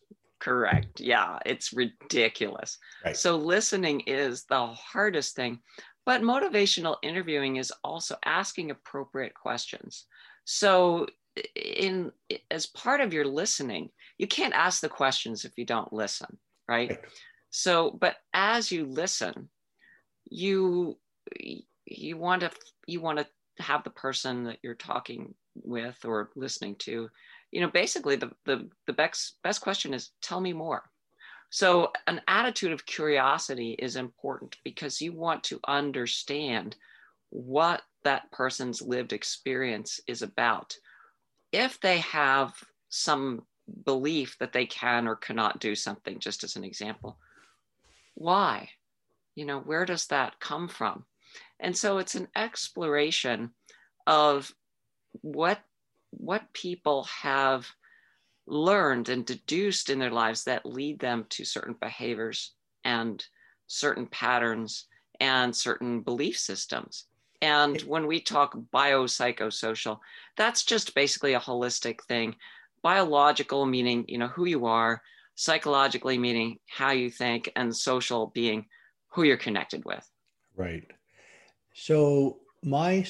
Correct. 0.40 1.00
Yeah, 1.00 1.38
it's 1.46 1.72
ridiculous. 1.72 2.78
Right. 3.04 3.16
So 3.16 3.36
listening 3.36 4.00
is 4.00 4.44
the 4.44 4.66
hardest 4.66 5.34
thing, 5.34 5.60
but 6.04 6.22
motivational 6.22 6.96
interviewing 7.02 7.56
is 7.56 7.72
also 7.82 8.16
asking 8.24 8.70
appropriate 8.70 9.34
questions. 9.34 10.06
So 10.44 11.06
in 11.54 12.10
as 12.50 12.66
part 12.66 13.00
of 13.00 13.12
your 13.12 13.24
listening 13.24 13.90
you 14.18 14.26
can't 14.26 14.54
ask 14.54 14.80
the 14.80 14.88
questions 14.88 15.44
if 15.44 15.56
you 15.56 15.64
don't 15.64 15.92
listen 15.92 16.36
right, 16.68 16.90
right. 16.90 17.00
so 17.50 17.96
but 18.00 18.16
as 18.34 18.72
you 18.72 18.84
listen 18.84 19.48
you 20.28 20.98
you 21.86 22.16
want 22.16 22.40
to 22.40 22.50
you 22.88 23.00
want 23.00 23.18
to 23.18 23.26
have 23.62 23.84
the 23.84 23.90
person 23.90 24.44
that 24.44 24.58
you're 24.62 24.74
talking 24.74 25.34
with 25.64 25.96
or 26.04 26.30
listening 26.36 26.74
to 26.76 27.08
you 27.50 27.60
know 27.60 27.70
basically 27.70 28.16
the 28.16 28.30
the, 28.44 28.68
the 28.86 28.92
best 28.92 29.38
best 29.42 29.60
question 29.60 29.94
is 29.94 30.10
tell 30.22 30.40
me 30.40 30.52
more 30.52 30.82
so 31.50 31.92
an 32.06 32.20
attitude 32.28 32.72
of 32.72 32.84
curiosity 32.84 33.72
is 33.78 33.96
important 33.96 34.56
because 34.64 35.00
you 35.00 35.12
want 35.12 35.42
to 35.44 35.60
understand 35.66 36.76
what 37.30 37.82
that 38.04 38.30
person's 38.30 38.82
lived 38.82 39.12
experience 39.12 40.00
is 40.06 40.22
about 40.22 40.76
if 41.52 41.80
they 41.80 41.98
have 41.98 42.52
some 42.88 43.42
belief 43.84 44.36
that 44.38 44.52
they 44.52 44.66
can 44.66 45.06
or 45.06 45.16
cannot 45.16 45.60
do 45.60 45.74
something, 45.74 46.18
just 46.18 46.44
as 46.44 46.56
an 46.56 46.64
example, 46.64 47.18
why? 48.14 48.70
You 49.34 49.44
know, 49.44 49.60
where 49.60 49.84
does 49.84 50.06
that 50.06 50.40
come 50.40 50.68
from? 50.68 51.04
And 51.60 51.76
so 51.76 51.98
it's 51.98 52.14
an 52.14 52.28
exploration 52.34 53.50
of 54.06 54.52
what 55.22 55.60
what 56.10 56.52
people 56.52 57.04
have 57.04 57.66
learned 58.46 59.08
and 59.08 59.26
deduced 59.26 59.90
in 59.90 59.98
their 59.98 60.10
lives 60.10 60.44
that 60.44 60.64
lead 60.64 60.98
them 60.98 61.26
to 61.28 61.44
certain 61.44 61.76
behaviors 61.80 62.54
and 62.84 63.24
certain 63.66 64.06
patterns 64.06 64.86
and 65.20 65.54
certain 65.54 66.00
belief 66.00 66.38
systems. 66.38 67.04
And 67.42 67.80
when 67.82 68.06
we 68.06 68.20
talk 68.20 68.56
biopsychosocial, 68.74 69.98
that's 70.36 70.64
just 70.64 70.94
basically 70.94 71.34
a 71.34 71.40
holistic 71.40 72.02
thing. 72.08 72.34
Biological 72.82 73.66
meaning, 73.66 74.04
you 74.08 74.18
know, 74.18 74.28
who 74.28 74.46
you 74.46 74.66
are, 74.66 75.02
psychologically 75.34 76.18
meaning 76.18 76.58
how 76.66 76.90
you 76.90 77.10
think, 77.10 77.52
and 77.54 77.74
social 77.74 78.28
being 78.34 78.66
who 79.08 79.22
you're 79.22 79.36
connected 79.36 79.84
with. 79.84 80.08
Right. 80.56 80.84
So 81.74 82.38
my 82.64 83.06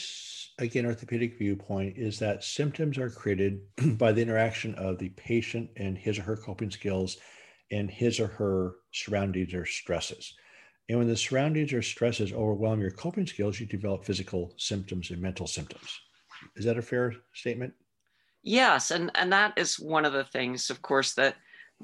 again 0.58 0.86
orthopedic 0.86 1.38
viewpoint 1.38 1.96
is 1.96 2.18
that 2.18 2.44
symptoms 2.44 2.98
are 2.98 3.10
created 3.10 3.60
by 3.98 4.12
the 4.12 4.22
interaction 4.22 4.74
of 4.74 4.98
the 4.98 5.08
patient 5.10 5.70
and 5.76 5.96
his 5.96 6.18
or 6.18 6.22
her 6.22 6.36
coping 6.36 6.70
skills 6.70 7.18
and 7.70 7.90
his 7.90 8.20
or 8.20 8.26
her 8.26 8.76
surroundings 8.92 9.54
or 9.54 9.64
stresses. 9.64 10.34
And 10.88 10.98
when 10.98 11.08
the 11.08 11.16
surroundings 11.16 11.72
or 11.72 11.82
stresses 11.82 12.32
overwhelm 12.32 12.80
your 12.80 12.90
coping 12.90 13.26
skills, 13.26 13.60
you 13.60 13.66
develop 13.66 14.04
physical 14.04 14.54
symptoms 14.56 15.10
and 15.10 15.20
mental 15.20 15.46
symptoms. 15.46 16.00
Is 16.56 16.64
that 16.64 16.78
a 16.78 16.82
fair 16.82 17.14
statement? 17.34 17.74
Yes. 18.42 18.90
And, 18.90 19.10
and 19.14 19.30
that 19.32 19.52
is 19.58 19.78
one 19.78 20.06
of 20.06 20.14
the 20.14 20.24
things, 20.24 20.70
of 20.70 20.80
course, 20.80 21.12
that 21.14 21.36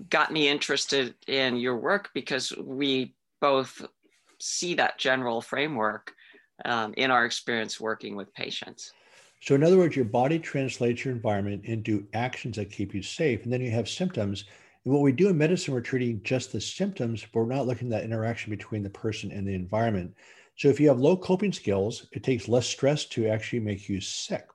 got 0.09 0.33
me 0.33 0.49
interested 0.49 1.15
in 1.27 1.57
your 1.57 1.77
work 1.77 2.11
because 2.15 2.53
we 2.57 3.15
both 3.41 3.85
see 4.41 4.75
that 4.75 4.99
general 4.99 5.43
framework 5.43 6.15
um, 6.65 6.95
in 6.97 7.11
our 7.11 7.25
experience 7.25 7.81
working 7.81 8.17
with 8.17 8.33
patients. 8.35 8.93
So, 9.41 9.55
in 9.55 9.63
other 9.63 9.77
words, 9.77 9.97
your 9.97 10.07
body 10.07 10.39
translates 10.39 11.05
your 11.05 11.15
environment 11.15 11.65
into 11.65 12.07
actions 12.15 12.57
that 12.57 12.71
keep 12.71 12.95
you 12.95 13.03
safe. 13.03 13.45
And 13.45 13.53
then 13.53 13.61
you 13.61 13.71
have 13.71 13.89
symptoms 13.89 14.45
and 14.85 14.93
what 14.93 15.03
we 15.03 15.13
do 15.13 15.29
in 15.29 15.39
medicine, 15.39 15.73
we're 15.73 15.81
treating 15.81 16.23
just 16.23 16.53
the 16.53 16.61
symptoms, 16.61 17.25
but 17.33 17.41
we're 17.41 17.55
not 17.55 17.67
looking 17.67 17.93
at 17.93 18.01
that 18.01 18.05
interaction 18.05 18.51
between 18.51 18.83
the 18.83 18.91
person 18.91 19.33
and 19.33 19.47
the 19.47 19.55
environment. 19.55 20.15
So 20.57 20.69
if 20.69 20.79
you 20.79 20.89
have 20.89 21.01
low 21.01 21.17
coping 21.17 21.53
skills, 21.53 22.07
it 22.13 22.23
takes 22.23 22.49
less 22.49 22.67
stress 22.67 23.07
to 23.07 23.27
actually 23.27 23.61
make 23.61 23.89
you 23.89 24.01
sick. 24.01 24.47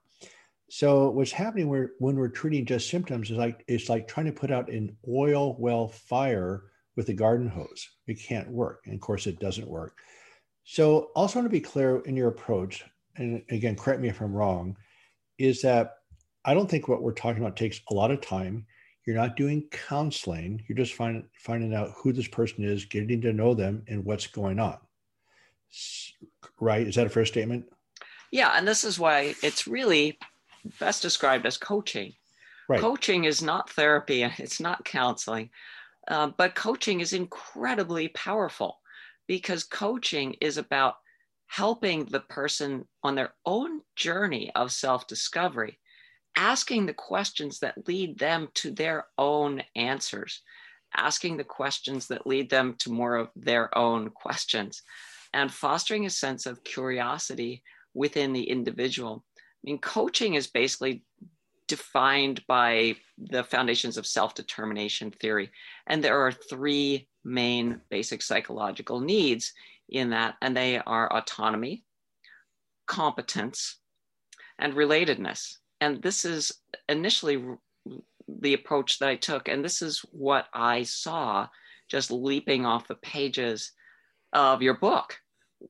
So 0.70 1.10
what's 1.10 1.32
happening 1.32 1.68
where, 1.68 1.91
when 1.98 2.15
we're 2.15 2.29
treating 2.29 2.65
just 2.65 2.89
symptoms 2.89 3.32
is 3.32 3.38
like 3.38 3.63
it's 3.68 3.89
like 3.89 4.08
trying 4.08 4.27
to 4.27 4.32
put 4.32 4.51
out 4.51 4.70
an 4.70 4.96
oil 5.08 5.56
well 5.58 5.88
fire 5.88 6.65
with 6.96 7.10
a 7.10 7.13
garden 7.13 7.50
hose. 7.50 7.89
It 8.06 8.22
can't 8.22 8.50
work. 8.50 8.82
And 8.86 8.94
of 8.94 9.01
course 9.01 9.25
it 9.25 9.39
doesn't 9.39 9.68
work. 9.68 9.98
So 10.72 11.10
also 11.16 11.40
want 11.40 11.48
to 11.48 11.50
be 11.50 11.62
clear 11.62 11.98
in 12.02 12.16
your 12.16 12.28
approach, 12.28 12.86
and 13.16 13.42
again, 13.50 13.76
correct 13.76 14.02
me 14.02 14.08
if 14.08 14.22
I'm 14.22 14.32
wrong, 14.32 14.78
is 15.40 15.64
that 15.64 15.96
I 16.46 16.54
don't 16.54 16.70
think 16.70 16.88
what 16.88 17.02
we're 17.02 17.12
talking 17.12 17.42
about 17.42 17.58
takes 17.58 17.82
a 17.90 17.96
lot 17.96 18.12
of 18.12 18.22
time. 18.22 18.68
You're 19.08 19.16
not 19.16 19.36
doing 19.36 19.68
counseling. 19.72 20.64
You're 20.68 20.78
just 20.78 20.94
find, 20.94 21.24
finding 21.34 21.74
out 21.74 21.94
who 21.98 22.14
this 22.14 22.28
person 22.28 22.64
is, 22.64 22.86
getting 22.86 23.20
to 23.22 23.34
know 23.34 23.56
them, 23.56 23.82
and 23.88 24.06
what's 24.06 24.28
going 24.28 24.60
on. 24.60 24.78
Right? 26.60 26.86
Is 26.86 26.94
that 26.94 27.08
a 27.08 27.10
fair 27.10 27.26
statement? 27.26 27.66
Yeah. 28.32 28.54
And 28.56 28.68
this 28.68 28.84
is 28.84 29.00
why 29.00 29.34
it's 29.42 29.66
really 29.66 30.20
best 30.80 31.02
described 31.02 31.48
as 31.48 31.58
coaching. 31.58 32.14
Right. 32.68 32.80
Coaching 32.80 33.24
is 33.24 33.42
not 33.42 33.72
therapy 33.72 34.22
and 34.22 34.34
it's 34.38 34.60
not 34.60 34.86
counseling, 34.86 35.50
uh, 36.08 36.28
but 36.38 36.54
coaching 36.54 37.00
is 37.00 37.14
incredibly 37.14 38.10
powerful 38.10 38.78
because 39.29 39.63
coaching 39.63 40.36
is 40.41 40.57
about 40.57 40.95
helping 41.48 42.03
the 42.05 42.19
person 42.19 42.86
on 43.03 43.15
their 43.15 43.33
own 43.45 43.79
journey 43.95 44.51
of 44.55 44.74
self 44.74 45.07
discovery 45.07 45.79
asking 46.36 46.86
the 46.86 46.93
questions 46.93 47.59
that 47.59 47.88
lead 47.88 48.17
them 48.17 48.48
to 48.53 48.71
their 48.71 49.05
own 49.17 49.62
answers, 49.75 50.41
asking 50.95 51.36
the 51.36 51.43
questions 51.43 52.07
that 52.07 52.25
lead 52.25 52.50
them 52.50 52.75
to 52.79 52.91
more 52.91 53.17
of 53.17 53.29
their 53.36 53.77
own 53.77 54.09
questions, 54.09 54.81
and 55.33 55.51
fostering 55.51 56.05
a 56.05 56.09
sense 56.09 56.45
of 56.45 56.63
curiosity 56.63 57.62
within 57.93 58.31
the 58.31 58.50
individual. 58.50 59.25
I 59.38 59.41
mean, 59.63 59.79
coaching 59.79 60.36
is 60.36 60.48
basically 60.48 61.03
defined 61.70 62.44
by 62.48 62.96
the 63.18 63.44
foundations 63.44 63.98
of 63.98 64.06
self 64.06 64.36
determination 64.36 65.12
theory. 65.12 65.50
And 65.88 66.04
there 66.04 66.20
are 66.20 66.32
three 66.32 67.08
main 67.24 67.80
basic 67.90 68.22
psychological 68.22 69.00
needs 69.00 69.54
in 69.88 70.10
that, 70.10 70.36
and 70.42 70.56
they 70.56 70.80
are 70.80 71.14
autonomy, 71.14 71.84
competence, 72.88 73.78
and 74.58 74.74
relatedness. 74.74 75.58
And 75.80 76.02
this 76.02 76.26
is 76.26 76.52
initially 76.90 77.42
the 78.28 78.54
approach 78.54 79.00
that 79.00 79.10
I 79.10 79.16
took. 79.16 79.48
And 79.48 79.64
this 79.64 79.82
is 79.82 80.00
what 80.12 80.48
I 80.54 80.84
saw 80.84 81.48
just 81.88 82.12
leaping 82.12 82.66
off 82.66 82.88
the 82.88 82.96
pages 82.96 83.72
of 84.34 84.62
your 84.62 84.76
book 84.76 85.18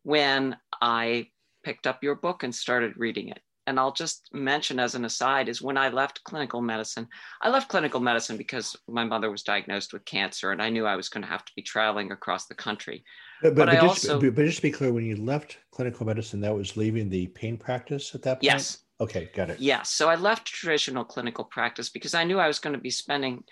when 0.04 0.58
I 0.82 1.28
picked 1.64 1.88
up 1.88 2.04
your 2.04 2.16
book 2.16 2.44
and 2.44 2.54
started 2.54 2.94
reading 2.98 3.30
it. 3.30 3.40
And 3.70 3.80
I'll 3.80 3.94
just 3.94 4.28
mention 4.34 4.80
as 4.80 4.96
an 4.96 5.06
aside, 5.06 5.48
is 5.48 5.62
when 5.62 5.78
I 5.78 5.90
left 5.90 6.24
clinical 6.24 6.60
medicine, 6.60 7.08
I 7.42 7.50
left 7.50 7.70
clinical 7.70 8.00
medicine 8.00 8.36
because 8.36 8.76
my 8.88 9.04
mother 9.04 9.30
was 9.30 9.44
diagnosed 9.44 9.94
with 9.94 10.06
cancer 10.06 10.52
and 10.52 10.60
I 10.60 10.70
knew 10.70 10.88
I 10.88 10.96
was 10.96 11.08
going 11.08 11.22
to 11.22 11.30
have 11.30 11.46
to 11.46 11.52
be 11.56 11.62
traveling 11.62 12.12
across 12.12 12.48
the 12.48 12.56
country. 12.56 13.04
But, 13.44 13.54
but, 13.54 13.68
but, 13.68 13.74
just, 13.76 14.10
also, 14.10 14.20
but, 14.20 14.36
just 14.36 14.58
to 14.58 14.64
be 14.64 14.72
clear, 14.72 14.92
when 14.92 15.06
you 15.06 15.18
left 15.18 15.60
clinical 15.70 16.04
medicine, 16.04 16.42
that 16.42 16.56
was 16.56 16.76
leaving 16.76 17.10
the 17.10 17.28
pain 17.28 17.58
practice 17.58 18.16
at 18.16 18.24
that 18.24 18.36
point? 18.36 18.44
Yes. 18.44 18.80
Okay, 19.00 19.30
got 19.36 19.52
it. 19.52 19.60
Yes. 19.60 19.92
So 19.92 20.10
I 20.10 20.16
left 20.16 20.48
traditional 20.48 21.06
clinical 21.06 21.46
practice 21.46 21.90
because 21.90 22.16
I 22.16 22.24
knew 22.24 22.40
I 22.40 22.48
was 22.48 22.58
going 22.58 22.74
to 22.74 22.82
be 22.82 22.90
spending 22.90 23.44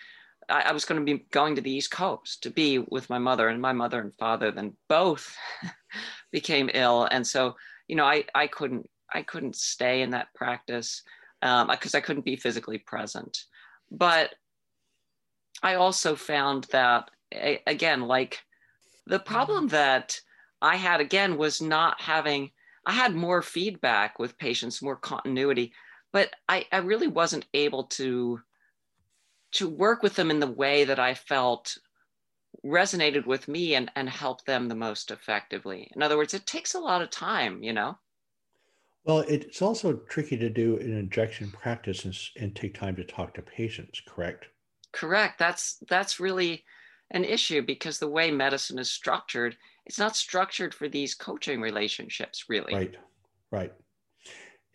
I, 0.49 0.61
I 0.61 0.71
was 0.71 0.85
going 0.85 0.99
to 0.99 1.05
be 1.05 1.25
going 1.31 1.55
to 1.55 1.61
the 1.61 1.71
East 1.71 1.91
Coast 1.91 2.43
to 2.43 2.49
be 2.49 2.79
with 2.79 3.09
my 3.09 3.19
mother, 3.19 3.49
and 3.49 3.61
my 3.61 3.73
mother 3.73 3.99
and 3.99 4.15
father 4.15 4.51
then 4.51 4.77
both 4.87 5.35
became 6.31 6.69
ill, 6.73 7.07
and 7.11 7.25
so 7.25 7.55
you 7.87 7.95
know 7.95 8.05
I 8.05 8.23
I 8.33 8.47
couldn't 8.47 8.89
I 9.13 9.21
couldn't 9.23 9.55
stay 9.55 10.01
in 10.01 10.11
that 10.11 10.33
practice 10.33 11.03
because 11.41 11.93
um, 11.95 11.97
I 11.97 12.01
couldn't 12.01 12.25
be 12.25 12.35
physically 12.35 12.77
present, 12.77 13.45
but 13.91 14.35
I 15.63 15.75
also 15.75 16.15
found 16.15 16.65
that 16.71 17.09
again 17.65 18.01
like 18.01 18.43
the 19.05 19.19
problem 19.19 19.67
that 19.69 20.19
I 20.61 20.75
had 20.75 21.01
again 21.01 21.37
was 21.37 21.61
not 21.61 22.01
having 22.01 22.51
I 22.85 22.93
had 22.93 23.15
more 23.15 23.41
feedback 23.41 24.17
with 24.17 24.37
patients, 24.37 24.81
more 24.81 24.95
continuity, 24.95 25.73
but 26.13 26.31
I, 26.47 26.65
I 26.71 26.77
really 26.77 27.07
wasn't 27.07 27.45
able 27.53 27.83
to 27.83 28.41
to 29.53 29.69
work 29.69 30.03
with 30.03 30.15
them 30.15 30.31
in 30.31 30.39
the 30.39 30.47
way 30.47 30.83
that 30.83 30.99
I 30.99 31.13
felt 31.13 31.77
resonated 32.65 33.25
with 33.25 33.47
me 33.47 33.75
and, 33.75 33.91
and 33.95 34.09
helped 34.09 34.45
them 34.45 34.67
the 34.67 34.75
most 34.75 35.11
effectively. 35.11 35.89
In 35.95 36.01
other 36.01 36.17
words, 36.17 36.33
it 36.33 36.45
takes 36.45 36.73
a 36.73 36.79
lot 36.79 37.01
of 37.01 37.09
time, 37.09 37.63
you 37.63 37.73
know? 37.73 37.97
Well, 39.07 39.19
it's 39.19 39.61
also 39.61 39.93
tricky 40.09 40.35
to 40.35 40.49
do 40.49 40.77
an 40.79 40.97
injection 40.97 41.49
practice 41.49 42.03
and, 42.03 42.15
and 42.35 42.53
take 42.53 42.77
time 42.77 42.97
to 42.97 43.05
talk 43.05 43.33
to 43.35 43.41
patients, 43.41 44.01
correct? 44.05 44.47
Correct. 44.91 45.39
That's 45.39 45.77
that's 45.89 46.19
really 46.19 46.65
an 47.11 47.23
issue 47.23 47.61
because 47.61 47.99
the 47.99 48.09
way 48.09 48.31
medicine 48.31 48.77
is 48.77 48.91
structured, 48.91 49.55
it's 49.85 49.97
not 49.97 50.17
structured 50.17 50.73
for 50.73 50.89
these 50.89 51.15
coaching 51.15 51.61
relationships, 51.61 52.45
really. 52.49 52.73
Right, 52.73 52.95
right. 53.49 53.73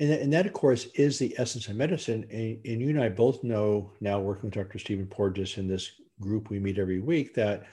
And, 0.01 0.11
and 0.11 0.33
that, 0.33 0.47
of 0.47 0.55
course, 0.55 0.87
is 0.95 1.19
the 1.19 1.35
essence 1.37 1.69
of 1.69 1.77
medicine. 1.77 2.27
And, 2.31 2.59
and 2.65 2.81
you 2.81 2.89
and 2.89 3.03
I 3.03 3.11
both 3.11 3.45
know 3.45 3.93
now, 4.01 4.19
working 4.19 4.45
with 4.45 4.55
Dr. 4.55 4.79
Stephen 4.79 5.07
Porges 5.07 5.59
in 5.59 5.69
this 5.69 5.91
group 6.21 6.49
we 6.49 6.59
meet 6.59 6.79
every 6.79 7.01
week, 7.01 7.35
that 7.35 7.65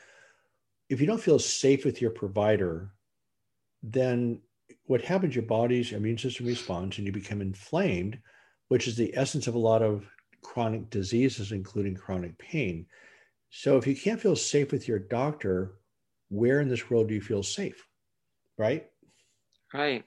if 0.89 0.99
you 0.99 1.07
don't 1.07 1.21
feel 1.21 1.39
safe 1.39 1.85
with 1.85 2.01
your 2.01 2.11
provider, 2.11 2.91
then 3.81 4.41
what 4.89 5.03
happens, 5.03 5.35
your 5.35 5.43
body's 5.43 5.91
immune 5.91 6.17
system 6.17 6.47
responds 6.47 6.97
and 6.97 7.05
you 7.05 7.13
become 7.13 7.41
inflamed, 7.41 8.17
which 8.69 8.87
is 8.87 8.97
the 8.97 9.15
essence 9.15 9.45
of 9.45 9.53
a 9.53 9.59
lot 9.59 9.83
of 9.83 10.03
chronic 10.41 10.89
diseases, 10.89 11.51
including 11.51 11.93
chronic 11.93 12.35
pain. 12.39 12.87
So 13.51 13.77
if 13.77 13.85
you 13.85 13.95
can't 13.95 14.19
feel 14.19 14.35
safe 14.35 14.71
with 14.71 14.87
your 14.87 14.97
doctor, 14.97 15.75
where 16.29 16.59
in 16.59 16.69
this 16.69 16.89
world 16.89 17.07
do 17.07 17.13
you 17.13 17.21
feel 17.21 17.43
safe? 17.43 17.85
Right? 18.57 18.87
Right. 19.71 20.05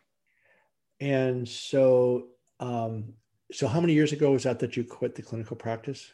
And 0.98 1.48
so, 1.48 2.30
um, 2.58 3.12
so 3.52 3.68
how 3.68 3.80
many 3.80 3.92
years 3.92 4.12
ago 4.12 4.32
was 4.32 4.42
that 4.42 4.58
that 4.58 4.76
you 4.76 4.82
quit 4.82 5.14
the 5.14 5.22
clinical 5.22 5.56
practice? 5.56 6.12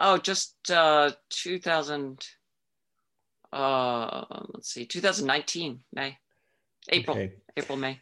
Oh, 0.00 0.16
just 0.16 0.56
uh, 0.70 1.10
2000. 1.28 2.26
Uh, 3.52 4.24
let's 4.54 4.72
see, 4.72 4.86
2019 4.86 5.80
May, 5.92 6.16
April, 6.90 7.16
okay. 7.16 7.32
April, 7.56 7.78
May. 7.78 8.00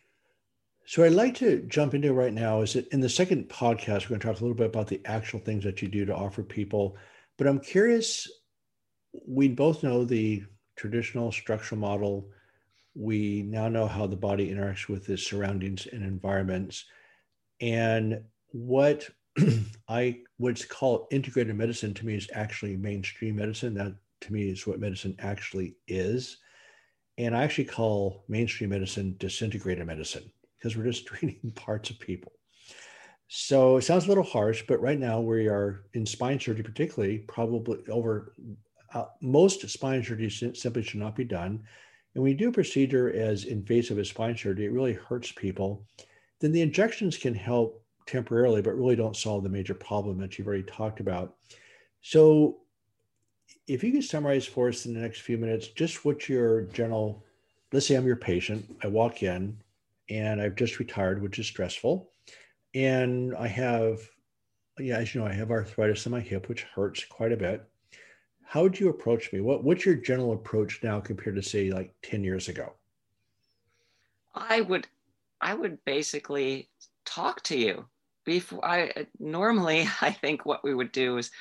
So 0.87 1.03
I'd 1.03 1.13
like 1.13 1.35
to 1.37 1.63
jump 1.63 1.95
into 1.95 2.13
right 2.13 2.33
now 2.33 2.61
is 2.61 2.75
that 2.75 2.89
in 2.89 3.01
the 3.01 3.09
second 3.09 3.49
podcast, 3.49 4.03
we're 4.03 4.11
going 4.11 4.21
to 4.21 4.27
talk 4.27 4.41
a 4.41 4.45
little 4.45 4.57
bit 4.57 4.67
about 4.67 4.89
the 4.89 5.01
actual 5.07 5.41
things 5.41 5.65
that 5.65 5.81
you 5.81 5.89
do 5.89 6.05
to 6.05 6.15
offer 6.15 6.43
people. 6.43 6.97
But 7.39 7.47
I'm 7.47 7.59
curious, 7.59 8.31
we 9.27 9.49
both 9.49 9.83
know 9.83 10.05
the 10.05 10.45
traditional 10.77 11.33
structural 11.33 11.81
model 11.81 12.29
we 12.95 13.43
now 13.43 13.69
know 13.69 13.87
how 13.87 14.07
the 14.07 14.17
body 14.17 14.51
interacts 14.51 14.89
with 14.89 15.09
its 15.09 15.27
surroundings 15.27 15.87
and 15.87 16.03
environments. 16.03 16.85
And 17.61 18.23
what 18.53 19.09
I 19.89 20.21
would 20.39 20.69
call 20.69 21.09
integrated 21.11 21.57
medicine 21.57 21.93
to 21.95 22.07
me 22.07 22.15
is 22.15 22.31
actually 22.33 22.77
mainstream 22.77 23.37
medicine. 23.37 23.75
That 23.75 23.95
to 24.23 24.33
me 24.33 24.49
is 24.49 24.67
what 24.67 24.81
medicine 24.81 25.17
actually 25.19 25.77
is. 25.89 26.39
And 27.19 27.37
I 27.37 27.45
actually 27.45 27.67
call 27.67 28.25
mainstream 28.29 28.71
medicine 28.71 29.17
disintegrated 29.19 29.87
medicine 29.87 30.31
because 30.59 30.77
we're 30.77 30.85
just 30.85 31.07
treating 31.09 31.53
parts 31.55 31.91
of 31.91 31.99
people. 31.99 32.33
So 33.29 33.79
it 33.79 33.83
sounds 33.83 34.05
a 34.05 34.09
little 34.09 34.25
harsh, 34.25 34.65
but 34.69 34.81
right 34.81 34.99
now 34.99 35.21
we 35.21 35.49
are 35.49 35.87
in 35.95 36.07
spine 36.07 36.39
surgery, 36.39 36.63
particularly, 36.63 37.19
probably 37.19 37.79
over 37.89 38.35
uh, 38.93 39.07
most 39.21 39.69
spine 39.69 40.05
surgery 40.05 40.31
simply 40.31 40.83
should 40.83 41.01
not 41.01 41.17
be 41.17 41.25
done 41.25 41.65
and 42.15 42.23
when 42.23 42.33
you 42.33 42.39
do 42.39 42.49
a 42.49 42.53
procedure 42.53 43.13
as 43.13 43.45
invasive 43.45 43.99
as 43.99 44.09
spine 44.09 44.37
surgery, 44.37 44.67
it 44.67 44.73
really 44.73 44.93
hurts 44.93 45.33
people, 45.33 45.87
then 46.41 46.53
the 46.53 46.63
injections 46.63 47.17
can 47.17 47.35
help 47.35 47.85
temporarily, 48.07 48.63
but 48.63 48.77
really 48.77 48.97
don't 48.97 49.17
solve 49.17 49.43
the 49.43 49.49
major 49.49 49.75
problem 49.75 50.19
that 50.19 50.39
you've 50.39 50.47
already 50.47 50.63
talked 50.63 51.01
about. 51.01 51.35
So, 52.03 52.59
if 53.67 53.83
you 53.83 53.93
could 53.93 54.05
summarize 54.05 54.47
for 54.47 54.69
us 54.69 54.87
in 54.87 54.95
the 54.95 55.01
next 55.01 55.21
few 55.21 55.39
minutes, 55.39 55.69
just 55.69 56.05
what 56.05 56.29
your 56.29 56.63
general, 56.63 57.25
let's 57.73 57.87
say 57.87 57.95
I'm 57.95 58.07
your 58.07 58.17
patient, 58.17 58.77
I 58.83 58.89
walk 58.89 59.23
in 59.23 59.57
and 60.11 60.41
I've 60.41 60.57
just 60.57 60.79
retired, 60.79 61.23
which 61.23 61.39
is 61.39 61.47
stressful. 61.47 62.11
And 62.75 63.35
I 63.37 63.47
have, 63.47 64.01
yeah, 64.79 64.99
as 64.99 65.15
you 65.15 65.21
know, 65.21 65.27
I 65.27 65.33
have 65.33 65.51
arthritis 65.51 66.05
in 66.07 66.13
my 66.13 66.21
hip, 66.21 66.49
which 66.49 66.65
hurts 66.65 67.05
quite 67.05 67.33
a 67.33 67.37
bit 67.37 67.67
how 68.55 68.63
would 68.63 68.79
you 68.79 68.89
approach 68.89 69.33
me? 69.33 69.41
What 69.41 69.65
what's 69.65 69.85
your 69.85 69.97
general 69.97 70.33
approach 70.33 70.81
now 70.83 71.01
compared 71.01 71.35
to 71.35 71.43
say 71.43 71.73
like 71.73 71.93
10 72.03 72.23
years 72.23 72.49
ago? 72.49 72.73
I 74.33 74.61
would 74.61 74.87
I 75.41 75.55
would 75.55 75.85
basically 75.85 76.69
talk 77.05 77.43
to 77.45 77.59
you. 77.59 77.87
Before 78.25 78.65
I 78.65 79.07
normally 79.19 79.89
I 80.01 80.13
think 80.13 80.47
what 80.47 80.63
we 80.63 80.73
would 80.73 80.93
do 80.93 81.19
is 81.19 81.33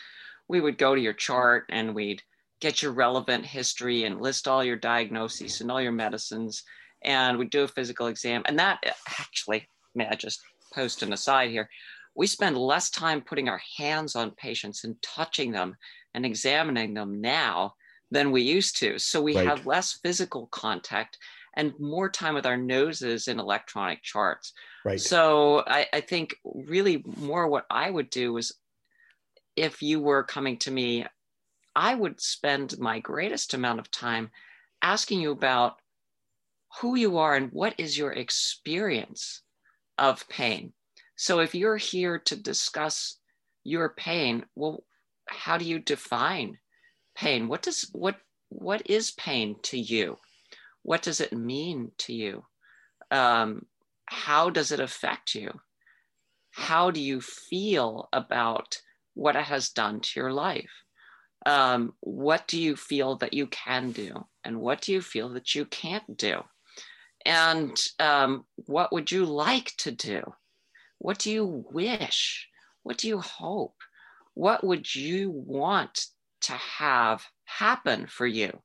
we 0.47 0.62
would 0.62 0.77
go 0.77 0.95
to 0.95 1.01
your 1.01 1.13
chart 1.13 1.65
and 1.69 1.95
we'd 1.95 2.21
get 2.60 2.82
your 2.82 2.91
relevant 2.91 3.45
history 3.45 4.06
and 4.06 4.21
list 4.21 4.47
all 4.47 4.63
your 4.63 4.77
diagnoses 4.77 5.62
and 5.62 5.69
all 5.71 5.82
your 5.82 5.91
medicines 5.91 6.63
and 7.03 7.38
we'd 7.38 7.49
do 7.49 7.63
a 7.63 7.67
physical 7.67 8.08
exam 8.08 8.41
and 8.45 8.60
that 8.60 8.79
actually 9.19 9.67
may 9.95 10.08
I 10.08 10.15
just 10.15 10.41
post 10.73 11.03
an 11.03 11.13
aside 11.13 11.49
here 11.49 11.69
we 12.15 12.27
spend 12.27 12.58
less 12.58 12.89
time 12.89 13.21
putting 13.21 13.49
our 13.49 13.62
hands 13.77 14.15
on 14.15 14.32
patients 14.32 14.84
and 14.84 15.01
touching 15.01 15.51
them 15.51 15.75
and 16.13 16.25
examining 16.25 16.93
them 16.93 17.21
now 17.21 17.73
than 18.12 18.32
we 18.32 18.43
used 18.43 18.77
to. 18.77 18.99
So 18.99 19.21
we 19.21 19.36
right. 19.36 19.47
have 19.47 19.65
less 19.65 19.93
physical 19.93 20.47
contact 20.47 21.17
and 21.56 21.73
more 21.79 22.10
time 22.10 22.36
with 22.36 22.45
our 22.45 22.58
noses 22.58 23.27
in 23.27 23.39
electronic 23.39 24.03
charts. 24.03 24.53
Right. 24.86 24.99
So 24.99 25.63
I, 25.67 25.88
I 25.93 26.01
think 26.01 26.36
really 26.43 27.03
more 27.17 27.47
what 27.47 27.65
I 27.69 27.89
would 27.89 28.10
do 28.10 28.38
is 28.38 28.53
if 29.55 29.81
you 29.81 29.99
were 29.99 30.23
coming 30.23 30.57
to 30.59 30.71
me, 30.71 31.05
I 31.75 31.95
would 31.95 32.21
spend 32.21 32.77
my 32.79 32.99
greatest 32.99 33.53
amount 33.53 33.79
of 33.79 33.91
time 33.91 34.31
asking 34.81 35.21
you 35.21 35.31
about 35.31 35.77
who 36.81 36.95
you 36.95 37.17
are 37.17 37.35
and 37.35 37.51
what 37.51 37.75
is 37.77 37.97
your 37.97 38.11
experience 38.11 39.41
of 39.97 40.27
pain. 40.27 40.73
So 41.15 41.39
if 41.39 41.53
you're 41.53 41.77
here 41.77 42.19
to 42.19 42.35
discuss 42.35 43.19
your 43.63 43.89
pain, 43.89 44.45
well, 44.55 44.83
how 45.27 45.57
do 45.57 45.65
you 45.65 45.79
define 45.79 46.57
pain? 47.15 47.47
What 47.47 47.61
does 47.61 47.89
what 47.93 48.17
what 48.49 48.83
is 48.85 49.11
pain 49.11 49.55
to 49.63 49.79
you? 49.79 50.17
What 50.83 51.01
does 51.01 51.21
it 51.21 51.33
mean 51.33 51.91
to 51.99 52.13
you? 52.13 52.45
Um, 53.09 53.65
how 54.05 54.49
does 54.49 54.71
it 54.71 54.79
affect 54.79 55.33
you? 55.33 55.61
How 56.51 56.91
do 56.91 56.99
you 56.99 57.21
feel 57.21 58.09
about 58.11 58.81
what 59.13 59.36
it 59.36 59.45
has 59.45 59.69
done 59.69 59.99
to 60.02 60.19
your 60.19 60.32
life? 60.32 60.71
Um, 61.45 61.93
what 61.99 62.47
do 62.47 62.60
you 62.60 62.76
feel 62.76 63.17
that 63.17 63.34
you 63.34 63.47
can 63.47 63.91
do? 63.91 64.26
And 64.43 64.60
what 64.60 64.82
do 64.82 64.93
you 64.93 65.02
feel 65.02 65.30
that 65.30 65.56
you 65.56 65.65
can't 65.65 66.17
do? 66.17 66.41
And 67.26 67.78
um, 67.99 68.45
what 68.56 68.91
would 68.91 69.12
you 69.12 69.26
like 69.26 69.73
to 69.78 69.91
do? 69.91 70.34
What 70.99 71.19
do 71.19 71.32
you 71.32 71.65
wish? 71.71 72.47
What 72.84 72.97
do 72.97 73.08
you 73.08 73.19
hope? 73.19 73.76
what 74.34 74.63
would 74.63 74.93
you 74.93 75.30
want 75.32 76.08
to 76.41 76.54
have 76.54 77.23
happen 77.45 78.08
for 78.08 78.26
you? 78.26 78.62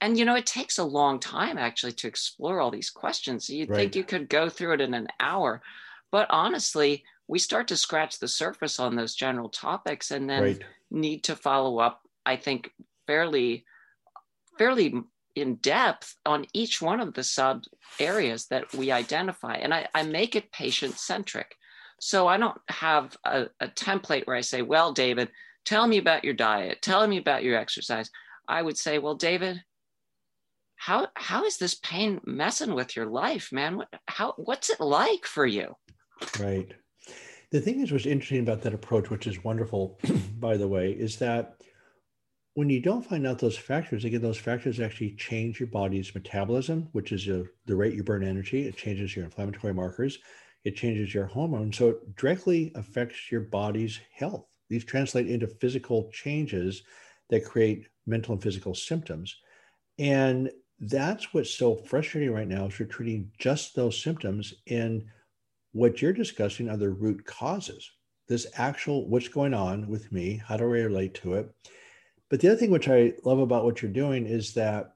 And 0.00 0.18
you 0.18 0.24
know, 0.24 0.36
it 0.36 0.46
takes 0.46 0.78
a 0.78 0.84
long 0.84 1.20
time 1.20 1.58
actually 1.58 1.92
to 1.92 2.08
explore 2.08 2.60
all 2.60 2.70
these 2.70 2.90
questions. 2.90 3.50
You'd 3.50 3.70
right. 3.70 3.76
think 3.76 3.96
you 3.96 4.04
could 4.04 4.28
go 4.28 4.48
through 4.48 4.74
it 4.74 4.80
in 4.80 4.94
an 4.94 5.08
hour, 5.18 5.62
but 6.10 6.26
honestly, 6.30 7.04
we 7.30 7.38
start 7.38 7.68
to 7.68 7.76
scratch 7.76 8.18
the 8.18 8.26
surface 8.26 8.80
on 8.80 8.96
those 8.96 9.14
general 9.14 9.48
topics 9.48 10.10
and 10.10 10.28
then 10.28 10.42
right. 10.42 10.64
need 10.90 11.22
to 11.22 11.36
follow 11.36 11.78
up, 11.78 12.00
I 12.26 12.34
think, 12.34 12.72
fairly, 13.06 13.64
fairly 14.58 14.94
in 15.36 15.54
depth 15.56 16.16
on 16.26 16.44
each 16.52 16.82
one 16.82 16.98
of 16.98 17.14
the 17.14 17.22
sub 17.22 17.62
areas 18.00 18.46
that 18.46 18.74
we 18.74 18.90
identify. 18.90 19.54
And 19.54 19.72
I, 19.72 19.86
I 19.94 20.02
make 20.02 20.34
it 20.34 20.50
patient 20.50 20.98
centric. 20.98 21.54
So 22.00 22.26
I 22.26 22.36
don't 22.36 22.58
have 22.68 23.16
a, 23.24 23.46
a 23.60 23.68
template 23.68 24.26
where 24.26 24.36
I 24.36 24.40
say, 24.40 24.62
well, 24.62 24.92
David, 24.92 25.30
tell 25.64 25.86
me 25.86 25.98
about 25.98 26.24
your 26.24 26.34
diet, 26.34 26.82
tell 26.82 27.06
me 27.06 27.18
about 27.18 27.44
your 27.44 27.56
exercise. 27.56 28.10
I 28.48 28.60
would 28.60 28.76
say, 28.76 28.98
well, 28.98 29.14
David, 29.14 29.62
how 30.74 31.06
how 31.14 31.44
is 31.44 31.58
this 31.58 31.76
pain 31.76 32.20
messing 32.24 32.74
with 32.74 32.96
your 32.96 33.06
life, 33.06 33.52
man? 33.52 33.76
What 33.76 33.88
how 34.08 34.32
what's 34.36 34.70
it 34.70 34.80
like 34.80 35.26
for 35.26 35.46
you? 35.46 35.76
Right. 36.40 36.72
The 37.50 37.60
thing 37.60 37.80
is, 37.80 37.90
what's 37.90 38.06
interesting 38.06 38.40
about 38.40 38.62
that 38.62 38.74
approach, 38.74 39.10
which 39.10 39.26
is 39.26 39.42
wonderful, 39.42 39.98
by 40.38 40.56
the 40.56 40.68
way, 40.68 40.92
is 40.92 41.18
that 41.18 41.60
when 42.54 42.70
you 42.70 42.80
don't 42.80 43.04
find 43.04 43.26
out 43.26 43.38
those 43.38 43.58
factors, 43.58 44.04
again, 44.04 44.22
those 44.22 44.38
factors 44.38 44.80
actually 44.80 45.14
change 45.14 45.58
your 45.58 45.68
body's 45.68 46.14
metabolism, 46.14 46.88
which 46.92 47.12
is 47.12 47.26
a, 47.28 47.44
the 47.66 47.74
rate 47.76 47.94
you 47.94 48.04
burn 48.04 48.22
energy. 48.24 48.66
It 48.66 48.76
changes 48.76 49.14
your 49.14 49.24
inflammatory 49.24 49.74
markers. 49.74 50.18
It 50.64 50.76
changes 50.76 51.14
your 51.14 51.26
hormones. 51.26 51.78
So 51.78 51.90
it 51.90 52.16
directly 52.16 52.72
affects 52.74 53.30
your 53.30 53.40
body's 53.42 53.98
health. 54.12 54.46
These 54.68 54.84
translate 54.84 55.28
into 55.28 55.46
physical 55.46 56.10
changes 56.12 56.82
that 57.30 57.44
create 57.44 57.86
mental 58.06 58.34
and 58.34 58.42
physical 58.42 58.74
symptoms. 58.74 59.36
And 59.98 60.50
that's 60.80 61.32
what's 61.32 61.50
so 61.50 61.74
frustrating 61.74 62.32
right 62.32 62.48
now 62.48 62.66
is 62.66 62.78
we're 62.78 62.86
treating 62.86 63.30
just 63.38 63.74
those 63.74 64.00
symptoms 64.00 64.54
and 64.68 65.04
what 65.72 66.00
you're 66.00 66.12
discussing 66.12 66.68
are 66.68 66.76
the 66.76 66.90
root 66.90 67.24
causes. 67.24 67.90
This 68.28 68.46
actual 68.54 69.08
what's 69.08 69.28
going 69.28 69.54
on 69.54 69.88
with 69.88 70.10
me 70.12 70.40
how 70.46 70.56
do 70.56 70.64
i 70.64 70.78
relate 70.78 71.14
to 71.14 71.34
it? 71.34 71.52
But 72.28 72.40
the 72.40 72.48
other 72.48 72.56
thing 72.56 72.70
which 72.70 72.88
i 72.88 73.12
love 73.24 73.38
about 73.38 73.64
what 73.64 73.82
you're 73.82 73.90
doing 73.90 74.26
is 74.26 74.54
that 74.54 74.94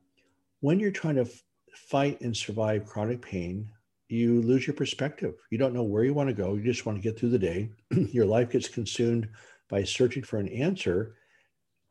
when 0.61 0.81
you're 0.81 0.91
trying 0.91 1.17
to 1.17 1.29
fight 1.75 2.21
and 2.21 2.37
survive 2.37 2.87
chronic 2.87 3.21
pain 3.21 3.69
you 4.09 4.43
lose 4.43 4.67
your 4.67 4.75
perspective. 4.75 5.35
You 5.51 5.59
don't 5.59 5.75
know 5.75 5.83
where 5.83 6.05
you 6.05 6.15
want 6.15 6.29
to 6.29 6.35
go. 6.35 6.55
You 6.55 6.63
just 6.63 6.87
want 6.87 6.99
to 6.99 7.03
get 7.03 7.19
through 7.19 7.31
the 7.31 7.39
day. 7.39 7.71
Your 7.91 8.27
life 8.27 8.51
gets 8.51 8.69
consumed 8.69 9.29
by 9.69 9.83
searching 9.85 10.23
for 10.23 10.39
an 10.39 10.49
answer 10.49 11.17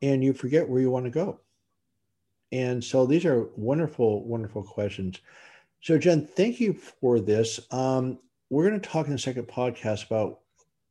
and 0.01 0.23
you 0.23 0.33
forget 0.33 0.67
where 0.67 0.81
you 0.81 0.91
want 0.91 1.05
to 1.05 1.11
go. 1.11 1.39
And 2.51 2.83
so 2.83 3.05
these 3.05 3.25
are 3.25 3.49
wonderful, 3.55 4.25
wonderful 4.25 4.63
questions. 4.63 5.19
So, 5.81 5.97
Jen, 5.97 6.27
thank 6.27 6.59
you 6.59 6.73
for 6.73 7.19
this. 7.19 7.59
Um, 7.71 8.19
we're 8.53 8.69
going 8.69 8.79
to 8.79 8.87
talk 8.87 9.07
in 9.07 9.13
the 9.13 9.17
second 9.17 9.47
podcast 9.47 10.05
about 10.05 10.41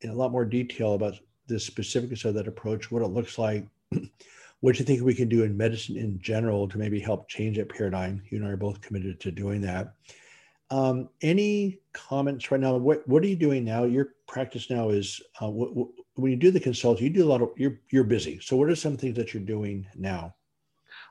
in 0.01 0.11
a 0.11 0.15
lot 0.15 0.33
more 0.33 0.45
detail 0.45 0.95
about 0.95 1.15
the 1.47 1.61
specifics 1.61 2.25
of 2.25 2.35
that 2.35 2.49
approach, 2.49 2.91
what 2.91 3.03
it 3.03 3.07
looks 3.07 3.39
like, 3.39 3.69
what 4.61 4.81
you 4.81 4.85
think 4.85 5.01
we 5.01 5.15
can 5.15 5.29
do 5.29 5.45
in 5.45 5.57
medicine 5.57 5.97
in 5.97 6.19
general 6.21 6.69
to 6.69 6.77
maybe 6.77 6.99
help 6.99 7.29
change 7.29 7.57
that 7.57 7.69
paradigm. 7.69 8.21
You 8.31 8.39
and 8.39 8.47
I 8.49 8.51
are 8.51 8.57
both 8.57 8.81
committed 8.81 9.21
to 9.21 9.31
doing 9.31 9.61
that. 9.61 9.95
Um, 10.71 11.09
any 11.21 11.79
comments 11.93 12.51
right 12.51 12.61
now? 12.61 12.77
What 12.79 13.07
What 13.07 13.23
are 13.23 13.29
you 13.29 13.37
doing 13.37 13.65
now? 13.65 13.85
Your 13.85 14.15
practice 14.27 14.69
now 14.69 14.89
is 14.89 15.21
uh, 15.41 15.49
when 15.51 16.33
you 16.33 16.37
do 16.37 16.51
the 16.51 16.59
consult, 16.59 17.01
you 17.01 17.11
do 17.11 17.25
a 17.25 17.31
lot 17.31 17.43
of 17.43 17.51
you're 17.57 17.79
you're 17.91 18.03
busy. 18.03 18.41
So, 18.43 18.57
what 18.57 18.71
are 18.71 18.75
some 18.75 18.97
things 18.97 19.15
that 19.17 19.33
you're 19.33 19.43
doing 19.43 19.87
now? 19.95 20.35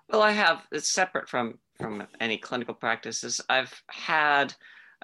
Well, 0.10 0.22
I 0.22 0.32
have. 0.32 0.64
It's 0.72 0.94
separate 0.94 1.30
from 1.30 1.60
from 1.80 2.08
any 2.20 2.38
clinical 2.38 2.74
practices. 2.74 3.40
I've 3.48 3.82
had 3.88 4.54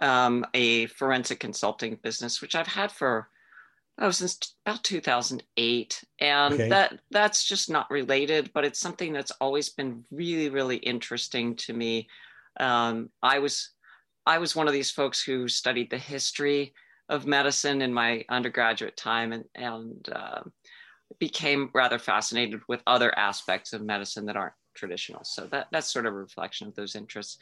um, 0.01 0.45
a 0.53 0.87
forensic 0.87 1.39
consulting 1.39 1.97
business, 2.01 2.41
which 2.41 2.55
I've 2.55 2.67
had 2.67 2.91
for 2.91 3.29
oh 3.99 4.11
since 4.11 4.55
about 4.65 4.83
2008, 4.83 6.03
and 6.19 6.53
okay. 6.53 6.69
that 6.69 6.99
that's 7.11 7.43
just 7.43 7.69
not 7.69 7.89
related, 7.89 8.51
but 8.53 8.65
it's 8.65 8.79
something 8.79 9.13
that's 9.13 9.31
always 9.41 9.69
been 9.69 10.03
really 10.11 10.49
really 10.49 10.77
interesting 10.77 11.55
to 11.55 11.73
me. 11.73 12.07
Um, 12.59 13.09
I 13.21 13.39
was 13.39 13.71
I 14.25 14.37
was 14.37 14.55
one 14.55 14.67
of 14.67 14.73
these 14.73 14.91
folks 14.91 15.23
who 15.23 15.47
studied 15.47 15.89
the 15.89 15.97
history 15.97 16.73
of 17.09 17.25
medicine 17.25 17.81
in 17.81 17.93
my 17.93 18.25
undergraduate 18.29 18.97
time, 18.97 19.33
and 19.33 19.45
and 19.55 20.09
uh, 20.13 20.41
became 21.19 21.69
rather 21.73 21.99
fascinated 21.99 22.61
with 22.67 22.81
other 22.85 23.17
aspects 23.17 23.73
of 23.73 23.81
medicine 23.81 24.25
that 24.25 24.35
aren't 24.35 24.53
traditional. 24.75 25.23
So 25.23 25.47
that, 25.51 25.67
that's 25.71 25.91
sort 25.91 26.05
of 26.05 26.13
a 26.13 26.17
reflection 26.17 26.67
of 26.67 26.75
those 26.75 26.95
interests. 26.95 27.37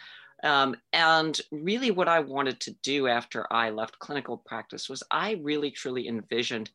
Um, 0.46 0.76
and 0.94 1.42
really, 1.52 1.90
what 1.90 2.08
I 2.08 2.20
wanted 2.20 2.60
to 2.62 2.76
do 2.84 3.08
after 3.08 3.52
I 3.52 3.72
left 3.72 4.00
clinical 4.00 4.38
practice 4.46 4.88
was 4.88 5.02
I 5.10 5.40
really 5.42 5.72
truly 5.72 6.08
envisioned 6.08 6.70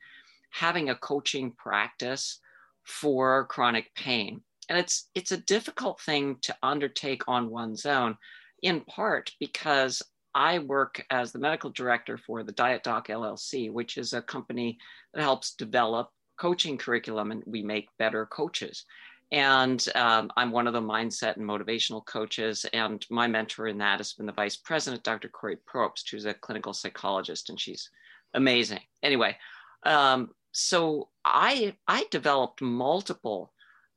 having 0.51 0.91
a 0.91 0.97
coaching 0.97 1.53
practice 1.53 2.41
for 2.85 3.47
chronic 3.47 3.95
pain. 3.95 4.43
And 4.69 4.77
it's 4.77 5.09
it's 5.15 5.31
a 5.31 5.37
difficult 5.37 6.01
thing 6.01 6.39
to 6.43 6.57
undertake 6.65 7.23
on 7.29 7.49
one's 7.49 7.87
own, 7.87 8.19
in 8.63 8.81
part 8.83 9.31
because 9.39 10.03
I 10.35 10.59
work 10.59 11.05
as 11.11 11.31
the 11.31 11.39
medical 11.39 11.71
director 11.71 12.19
for 12.19 12.43
the 12.43 12.53
Diet 12.53 12.83
Doc 12.83 13.07
LLC, 13.07 13.73
which 13.73 13.97
is 13.97 14.13
a 14.13 14.23
company 14.23 14.79
that 15.15 15.23
helps 15.23 15.55
develop 15.55 16.11
coaching 16.41 16.79
curriculum 16.79 17.31
and 17.31 17.43
we 17.47 17.63
make 17.63 17.89
better 17.99 18.27
coaches. 18.27 18.85
And 19.33 19.85
um, 19.95 20.31
I'm 20.37 20.51
one 20.51 20.67
of 20.67 20.73
the 20.73 20.81
mindset 20.81 21.37
and 21.37 21.47
motivational 21.47 22.05
coaches. 22.05 22.67
And 22.73 23.05
my 23.11 23.29
mentor 23.29 23.69
in 23.69 23.79
that 23.79 23.99
has 23.99 24.13
been 24.13 24.27
the 24.27 24.33
vice 24.33 24.57
president, 24.57 25.05
Dr. 25.05 25.29
Corey 25.29 25.59
Probst, 25.73 26.11
who's 26.11 26.27
a 26.27 26.35
clinical 26.35 26.73
psychologist, 26.73 27.49
and 27.49 27.61
she's 27.61 27.91
amazing. 28.35 28.81
Anyway, 29.03 29.37
um, 29.85 30.31
so 30.53 31.09
I 31.25 31.77
I 31.87 32.07
developed 32.11 32.61
multiple 32.61 33.53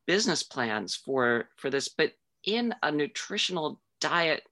business 0.05 0.43
plans 0.43 0.95
for 0.95 1.49
for 1.57 1.69
this, 1.69 1.89
but 1.89 2.13
in 2.43 2.75
a 2.83 2.91
nutritional 2.91 3.81
diet 4.01 4.43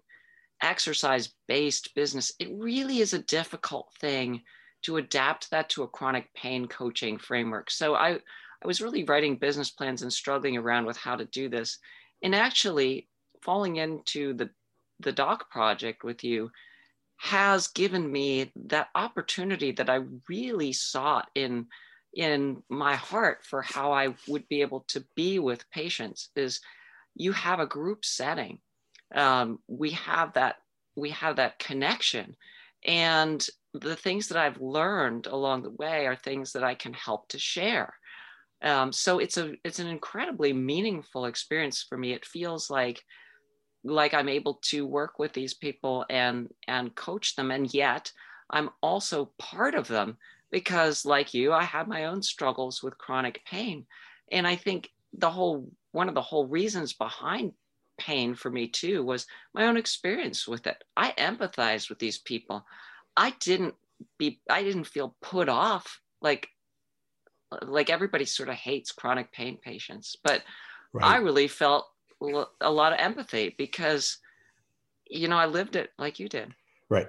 exercise 0.63 1.34
based 1.48 1.94
business, 1.96 2.32
it 2.39 2.50
really 2.54 3.00
is 3.00 3.13
a 3.13 3.20
difficult 3.20 3.91
thing 4.00 4.41
to 4.84 4.98
adapt 4.98 5.52
that 5.52 5.70
to 5.70 5.84
a 5.84 5.88
chronic 5.88 6.34
pain 6.34 6.67
coaching 6.67 7.17
framework. 7.17 7.70
So 7.70 7.96
I 7.96 8.20
I 8.63 8.67
was 8.67 8.82
really 8.82 9.04
writing 9.04 9.38
business 9.38 9.71
plans 9.71 10.02
and 10.02 10.13
struggling 10.13 10.58
around 10.58 10.86
with 10.86 10.97
how 10.97 11.15
to 11.15 11.26
do 11.26 11.50
this. 11.50 11.80
And 12.21 12.36
actually, 12.36 13.08
falling 13.41 13.78
into 13.78 14.34
the, 14.34 14.50
the 15.00 15.12
doc 15.12 15.50
project 15.50 16.04
with 16.04 16.24
you 16.24 16.52
has 17.17 17.67
given 17.67 18.12
me 18.12 18.52
that 18.56 18.89
opportunity 18.95 19.71
that 19.71 19.89
I 19.89 20.02
really 20.28 20.74
sought 20.74 21.30
in 21.36 21.67
in 22.13 22.62
my 22.67 22.95
heart 22.95 23.45
for 23.45 23.62
how 23.62 23.93
I 23.93 24.13
would 24.28 24.45
be 24.50 24.62
able 24.62 24.82
to 24.89 25.02
be 25.15 25.39
with 25.39 25.69
patients 25.71 26.30
is 26.36 26.60
you 27.15 27.32
have 27.32 27.62
a 27.62 27.65
group 27.65 28.04
setting. 28.04 28.60
Um, 29.15 29.60
we 29.67 29.91
have 29.91 30.34
that 30.34 30.58
we 30.95 31.12
have 31.12 31.38
that 31.38 31.58
connection 31.58 32.36
and 32.86 33.45
the 33.74 33.95
things 33.95 34.28
that 34.28 34.38
I've 34.38 34.60
learned 34.60 35.28
along 35.28 35.63
the 35.63 35.69
way 35.69 36.08
are 36.08 36.15
things 36.15 36.54
that 36.54 36.63
I 36.63 36.76
can 36.76 36.93
help 36.93 37.30
to 37.30 37.39
share. 37.39 37.93
Um, 38.63 38.91
so 38.91 39.19
it's 39.19 39.38
a 39.38 39.54
it's 39.63 39.80
an 39.80 39.88
incredibly 39.88 40.54
meaningful 40.54 41.26
experience 41.26 41.84
for 41.88 41.97
me. 41.97 42.13
It 42.13 42.26
feels 42.26 42.69
like 42.69 43.04
like 43.84 44.13
I'm 44.13 44.30
able 44.30 44.60
to 44.65 44.86
work 44.86 45.17
with 45.17 45.34
these 45.34 45.54
people 45.54 46.06
and 46.10 46.50
and 46.67 46.95
coach 46.95 47.36
them, 47.36 47.52
and 47.52 47.74
yet 47.74 48.12
I'm 48.50 48.69
also 48.82 49.32
part 49.39 49.76
of 49.76 49.88
them 49.88 50.17
because, 50.52 51.06
like 51.06 51.34
you, 51.34 51.54
I 51.54 51.63
have 51.63 51.88
my 51.88 52.06
own 52.06 52.21
struggles 52.21 52.84
with 52.84 52.97
chronic 52.97 53.41
pain, 53.45 53.86
and 54.32 54.45
I 54.47 54.56
think 54.56 54.89
the 55.13 55.30
whole 55.32 55.69
one 55.91 56.08
of 56.08 56.15
the 56.15 56.21
whole 56.21 56.47
reasons 56.47 56.93
behind 56.93 57.54
pain 57.97 58.34
for 58.34 58.50
me 58.50 58.67
too 58.67 59.04
was 59.04 59.28
my 59.54 59.65
own 59.65 59.78
experience 59.78 60.47
with 60.47 60.67
it. 60.67 60.84
I 60.95 61.12
empathized 61.17 61.89
with 61.89 62.00
these 62.00 62.17
people. 62.17 62.65
I 63.17 63.34
didn't 63.39 63.76
be 64.17 64.41
I 64.50 64.63
didn't 64.63 64.86
feel 64.86 65.15
put 65.21 65.50
off 65.50 66.00
like 66.21 66.47
like 67.62 67.90
everybody 67.90 68.26
sort 68.26 68.50
of 68.50 68.56
hates 68.56 68.92
chronic 68.92 69.32
pain 69.32 69.58
patients, 69.62 70.16
but 70.24 70.42
right. 70.94 71.06
I 71.06 71.18
really 71.18 71.48
felt 71.48 71.86
a 72.62 72.72
lot 72.72 72.94
of 72.94 73.00
empathy 73.00 73.56
because, 73.58 74.18
you 75.10 75.28
know, 75.28 75.38
I 75.38 75.46
lived 75.46 75.76
it 75.76 75.90
like 75.98 76.20
you 76.20 76.30
did. 76.30 76.54
Right. 76.90 77.08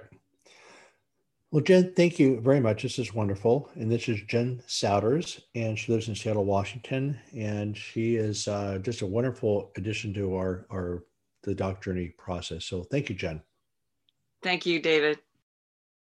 Well, 1.51 1.63
Jen, 1.63 1.93
thank 1.95 2.17
you 2.17 2.39
very 2.39 2.59
much. 2.59 2.81
This 2.81 2.97
is 2.97 3.13
wonderful. 3.13 3.69
And 3.75 3.91
this 3.91 4.09
is 4.09 4.21
Jen 4.23 4.63
Souders, 4.67 5.39
and 5.53 5.77
she 5.77 5.91
lives 5.91 6.07
in 6.07 6.15
Seattle, 6.15 6.45
Washington. 6.45 7.19
And 7.35 7.77
she 7.77 8.15
is 8.15 8.47
uh, 8.47 8.79
just 8.81 9.03
a 9.03 9.05
wonderful 9.05 9.71
addition 9.77 10.15
to 10.15 10.35
our, 10.35 10.65
our 10.71 11.03
the 11.43 11.53
doc 11.53 11.83
journey 11.83 12.13
process. 12.17 12.65
So 12.65 12.83
thank 12.83 13.09
you, 13.09 13.15
Jen. 13.15 13.41
Thank 14.41 14.65
you, 14.65 14.81
David. 14.81 15.19